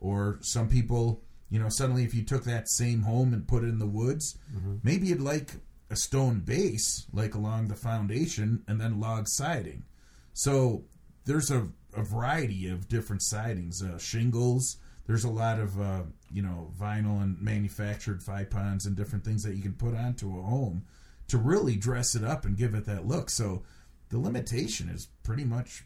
Or 0.00 0.40
some 0.42 0.68
people, 0.68 1.22
you 1.48 1.60
know, 1.60 1.68
suddenly 1.68 2.02
if 2.02 2.14
you 2.14 2.24
took 2.24 2.42
that 2.44 2.68
same 2.68 3.02
home 3.02 3.32
and 3.32 3.46
put 3.46 3.62
it 3.62 3.68
in 3.68 3.78
the 3.78 3.86
woods, 3.86 4.36
mm-hmm. 4.52 4.78
maybe 4.82 5.06
you'd 5.06 5.20
like 5.20 5.52
a 5.88 5.94
stone 5.94 6.40
base, 6.40 7.06
like 7.12 7.36
along 7.36 7.68
the 7.68 7.76
foundation, 7.76 8.64
and 8.66 8.80
then 8.80 8.98
log 8.98 9.28
siding. 9.28 9.84
So 10.32 10.84
there's 11.26 11.50
a, 11.52 11.68
a 11.96 12.02
variety 12.02 12.68
of 12.68 12.88
different 12.88 13.22
sidings, 13.22 13.82
uh, 13.82 13.98
shingles. 13.98 14.76
There's 15.06 15.24
a 15.24 15.30
lot 15.30 15.58
of 15.58 15.80
uh, 15.80 16.02
you 16.30 16.42
know 16.42 16.72
vinyl 16.78 17.22
and 17.22 17.40
manufactured 17.40 18.24
pipons 18.24 18.86
and 18.86 18.96
different 18.96 19.24
things 19.24 19.42
that 19.44 19.54
you 19.54 19.62
can 19.62 19.74
put 19.74 19.94
onto 19.94 20.38
a 20.38 20.42
home 20.42 20.84
to 21.28 21.38
really 21.38 21.76
dress 21.76 22.14
it 22.14 22.24
up 22.24 22.44
and 22.44 22.56
give 22.56 22.74
it 22.74 22.84
that 22.86 23.06
look. 23.06 23.30
So 23.30 23.62
the 24.10 24.18
limitation 24.18 24.88
is 24.88 25.08
pretty 25.22 25.44
much 25.44 25.84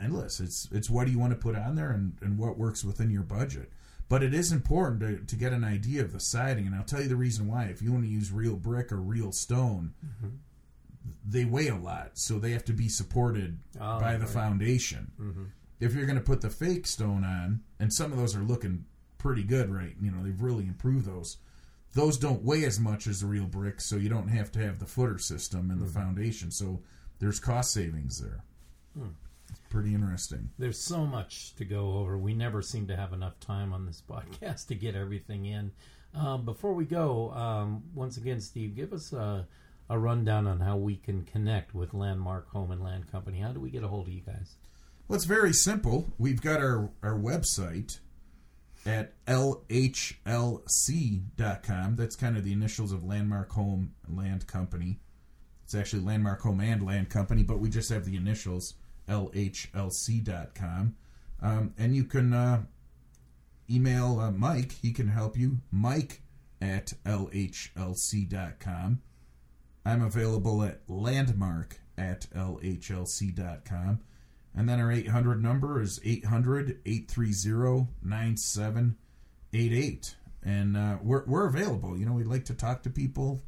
endless. 0.00 0.40
It's 0.40 0.68
it's 0.72 0.90
what 0.90 1.06
do 1.06 1.12
you 1.12 1.18
want 1.18 1.32
to 1.32 1.38
put 1.38 1.56
on 1.56 1.76
there 1.76 1.90
and, 1.90 2.16
and 2.20 2.38
what 2.38 2.58
works 2.58 2.84
within 2.84 3.10
your 3.10 3.22
budget. 3.22 3.70
But 4.08 4.22
it 4.22 4.34
is 4.34 4.52
important 4.52 5.00
to, 5.00 5.24
to 5.24 5.36
get 5.36 5.54
an 5.54 5.64
idea 5.64 6.02
of 6.02 6.12
the 6.12 6.20
siding, 6.20 6.66
and 6.66 6.74
I'll 6.74 6.84
tell 6.84 7.00
you 7.00 7.08
the 7.08 7.16
reason 7.16 7.48
why. 7.48 7.64
If 7.64 7.80
you 7.80 7.92
want 7.92 8.04
to 8.04 8.10
use 8.10 8.30
real 8.30 8.56
brick 8.56 8.92
or 8.92 9.00
real 9.00 9.32
stone, 9.32 9.94
they 11.26 11.44
weigh 11.44 11.68
a 11.68 11.76
lot, 11.76 12.12
so 12.18 12.38
they 12.38 12.52
have 12.52 12.64
to 12.66 12.72
be 12.72 12.88
supported 12.88 13.58
Oh, 13.80 13.98
by 14.00 14.14
the 14.14 14.20
right. 14.24 14.28
foundation. 14.28 15.50
If 15.80 15.94
you're 15.94 16.06
going 16.06 16.18
to 16.18 16.24
put 16.24 16.40
the 16.42 16.50
fake 16.50 16.86
stone 16.86 17.24
on, 17.24 17.60
and 17.80 17.92
some 17.92 18.12
of 18.12 18.18
those 18.18 18.36
are 18.36 18.42
looking 18.42 18.84
pretty 19.18 19.42
good, 19.42 19.68
right? 19.70 19.94
You 20.00 20.10
know, 20.12 20.22
they've 20.22 20.40
really 20.40 20.64
improved 20.64 21.06
those. 21.06 21.38
Those 21.94 22.16
don't 22.18 22.42
weigh 22.42 22.64
as 22.64 22.78
much 22.80 23.06
as 23.06 23.20
the 23.20 23.26
real 23.26 23.46
brick, 23.46 23.80
so 23.80 23.96
you 23.96 24.08
don't 24.08 24.28
have 24.28 24.50
to 24.52 24.58
have 24.60 24.78
the 24.78 24.86
footer 24.86 25.18
system 25.18 25.70
and 25.70 25.80
the 25.80 25.86
foundation. 25.86 26.50
So 26.50 26.80
there's 27.18 27.38
cost 27.40 27.72
savings 27.72 28.20
there. 28.20 28.42
It's 29.50 29.60
pretty 29.70 29.94
interesting. 29.94 30.50
There's 30.58 30.78
so 30.78 31.04
much 31.04 31.54
to 31.56 31.64
go 31.64 31.98
over. 31.98 32.16
We 32.16 32.32
never 32.34 32.62
seem 32.62 32.86
to 32.86 32.96
have 32.96 33.12
enough 33.12 33.38
time 33.40 33.72
on 33.72 33.84
this 33.86 34.02
podcast 34.08 34.68
to 34.68 34.74
get 34.74 34.94
everything 34.94 35.46
in. 35.46 35.72
Um, 36.14 36.44
before 36.44 36.74
we 36.74 36.84
go, 36.84 37.30
um, 37.32 37.82
once 37.94 38.16
again, 38.18 38.40
Steve, 38.40 38.74
give 38.76 38.92
us 38.92 39.12
a, 39.12 39.46
a 39.92 39.98
rundown 39.98 40.46
on 40.46 40.60
how 40.60 40.76
we 40.78 40.96
can 40.96 41.22
connect 41.22 41.74
with 41.74 41.92
Landmark 41.92 42.48
Home 42.52 42.70
and 42.70 42.82
Land 42.82 43.12
Company. 43.12 43.40
How 43.40 43.52
do 43.52 43.60
we 43.60 43.70
get 43.70 43.84
a 43.84 43.88
hold 43.88 44.08
of 44.08 44.14
you 44.14 44.22
guys? 44.22 44.56
Well, 45.06 45.16
it's 45.16 45.26
very 45.26 45.52
simple. 45.52 46.10
We've 46.18 46.40
got 46.40 46.60
our, 46.60 46.88
our 47.02 47.18
website 47.18 47.98
at 48.86 49.12
lhlc.com. 49.26 50.16
That's 51.96 52.16
kind 52.16 52.38
of 52.38 52.44
the 52.44 52.52
initials 52.52 52.90
of 52.90 53.04
Landmark 53.04 53.52
Home 53.52 53.92
and 54.06 54.16
Land 54.16 54.46
Company. 54.46 55.00
It's 55.64 55.74
actually 55.74 56.02
Landmark 56.02 56.40
Home 56.40 56.60
and 56.60 56.82
Land 56.82 57.10
Company, 57.10 57.42
but 57.42 57.60
we 57.60 57.68
just 57.68 57.90
have 57.90 58.06
the 58.06 58.16
initials 58.16 58.72
lhlc.com. 59.06 60.96
Um, 61.42 61.74
and 61.76 61.94
you 61.94 62.04
can 62.04 62.32
uh, 62.32 62.62
email 63.70 64.20
uh, 64.20 64.30
Mike. 64.30 64.72
He 64.80 64.92
can 64.92 65.08
help 65.08 65.36
you. 65.36 65.58
Mike 65.70 66.22
at 66.62 66.94
lhlc.com. 67.04 69.02
I'm 69.84 70.02
available 70.02 70.62
at 70.62 70.80
landmark 70.88 71.80
at 71.98 72.28
lhlc.com. 72.34 74.00
And 74.54 74.68
then 74.68 74.80
our 74.80 74.92
800 74.92 75.42
number 75.42 75.80
is 75.80 75.98
800 76.04 76.80
830 76.84 77.88
9788. 78.02 80.16
And 80.44 80.76
uh, 80.76 80.98
we're, 81.02 81.24
we're 81.24 81.46
available. 81.46 81.96
You 81.96 82.04
know, 82.04 82.12
we'd 82.12 82.26
like 82.26 82.44
to 82.46 82.54
talk 82.54 82.82
to 82.82 82.90
people 82.90 83.40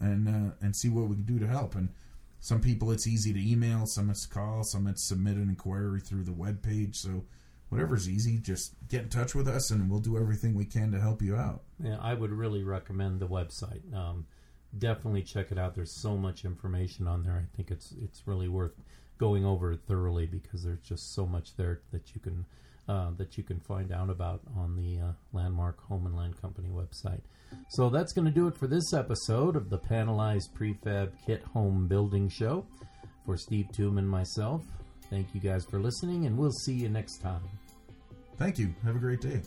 and 0.00 0.28
uh, 0.28 0.54
and 0.60 0.74
see 0.74 0.88
what 0.88 1.08
we 1.08 1.14
can 1.14 1.24
do 1.24 1.38
to 1.38 1.46
help. 1.46 1.76
And 1.76 1.90
some 2.40 2.60
people 2.60 2.90
it's 2.90 3.06
easy 3.06 3.32
to 3.32 3.50
email, 3.50 3.86
some 3.86 4.10
it's 4.10 4.26
call, 4.26 4.64
some 4.64 4.86
it's 4.86 5.02
submit 5.02 5.36
an 5.36 5.48
inquiry 5.48 6.00
through 6.00 6.24
the 6.24 6.32
web 6.32 6.62
page. 6.62 6.96
So 6.96 7.24
whatever's 7.68 8.08
easy, 8.08 8.38
just 8.38 8.74
get 8.88 9.02
in 9.02 9.08
touch 9.08 9.34
with 9.34 9.48
us 9.48 9.70
and 9.70 9.90
we'll 9.90 10.00
do 10.00 10.18
everything 10.18 10.54
we 10.54 10.64
can 10.64 10.92
to 10.92 11.00
help 11.00 11.22
you 11.22 11.36
out. 11.36 11.62
Yeah, 11.82 11.96
I 12.00 12.14
would 12.14 12.32
really 12.32 12.62
recommend 12.62 13.20
the 13.20 13.28
website. 13.28 13.94
Um, 13.94 14.26
definitely 14.78 15.22
check 15.22 15.50
it 15.50 15.58
out. 15.58 15.74
There's 15.74 16.00
so 16.00 16.16
much 16.16 16.44
information 16.44 17.06
on 17.06 17.22
there. 17.22 17.34
I 17.34 17.56
think 17.56 17.70
it's 17.70 17.94
it's 18.02 18.26
really 18.26 18.48
worth 18.48 18.72
going 19.18 19.44
over 19.44 19.72
it 19.72 19.80
thoroughly 19.86 20.26
because 20.26 20.64
there's 20.64 20.80
just 20.80 21.14
so 21.14 21.26
much 21.26 21.56
there 21.56 21.80
that 21.92 22.14
you 22.14 22.20
can 22.20 22.44
uh, 22.88 23.10
that 23.16 23.38
you 23.38 23.44
can 23.44 23.60
find 23.60 23.92
out 23.92 24.10
about 24.10 24.40
on 24.56 24.76
the 24.76 25.00
uh, 25.00 25.12
Landmark 25.32 25.80
Home 25.84 26.06
and 26.06 26.16
Land 26.16 26.40
Company 26.40 26.68
website. 26.68 27.22
So 27.70 27.88
that's 27.88 28.12
going 28.12 28.26
to 28.26 28.30
do 28.30 28.46
it 28.48 28.56
for 28.56 28.66
this 28.66 28.92
episode 28.92 29.56
of 29.56 29.70
the 29.70 29.78
Panelized 29.78 30.52
Prefab 30.54 31.12
Kit 31.24 31.42
Home 31.52 31.86
Building 31.86 32.28
Show. 32.28 32.66
For 33.24 33.38
Steve 33.38 33.68
Toom 33.72 33.96
and 33.96 34.08
myself, 34.08 34.66
thank 35.08 35.34
you 35.34 35.40
guys 35.40 35.64
for 35.64 35.78
listening, 35.78 36.26
and 36.26 36.36
we'll 36.36 36.50
see 36.50 36.74
you 36.74 36.90
next 36.90 37.22
time. 37.22 37.40
Thank 38.36 38.58
you. 38.58 38.74
Have 38.84 38.96
a 38.96 38.98
great 38.98 39.22
day. 39.22 39.40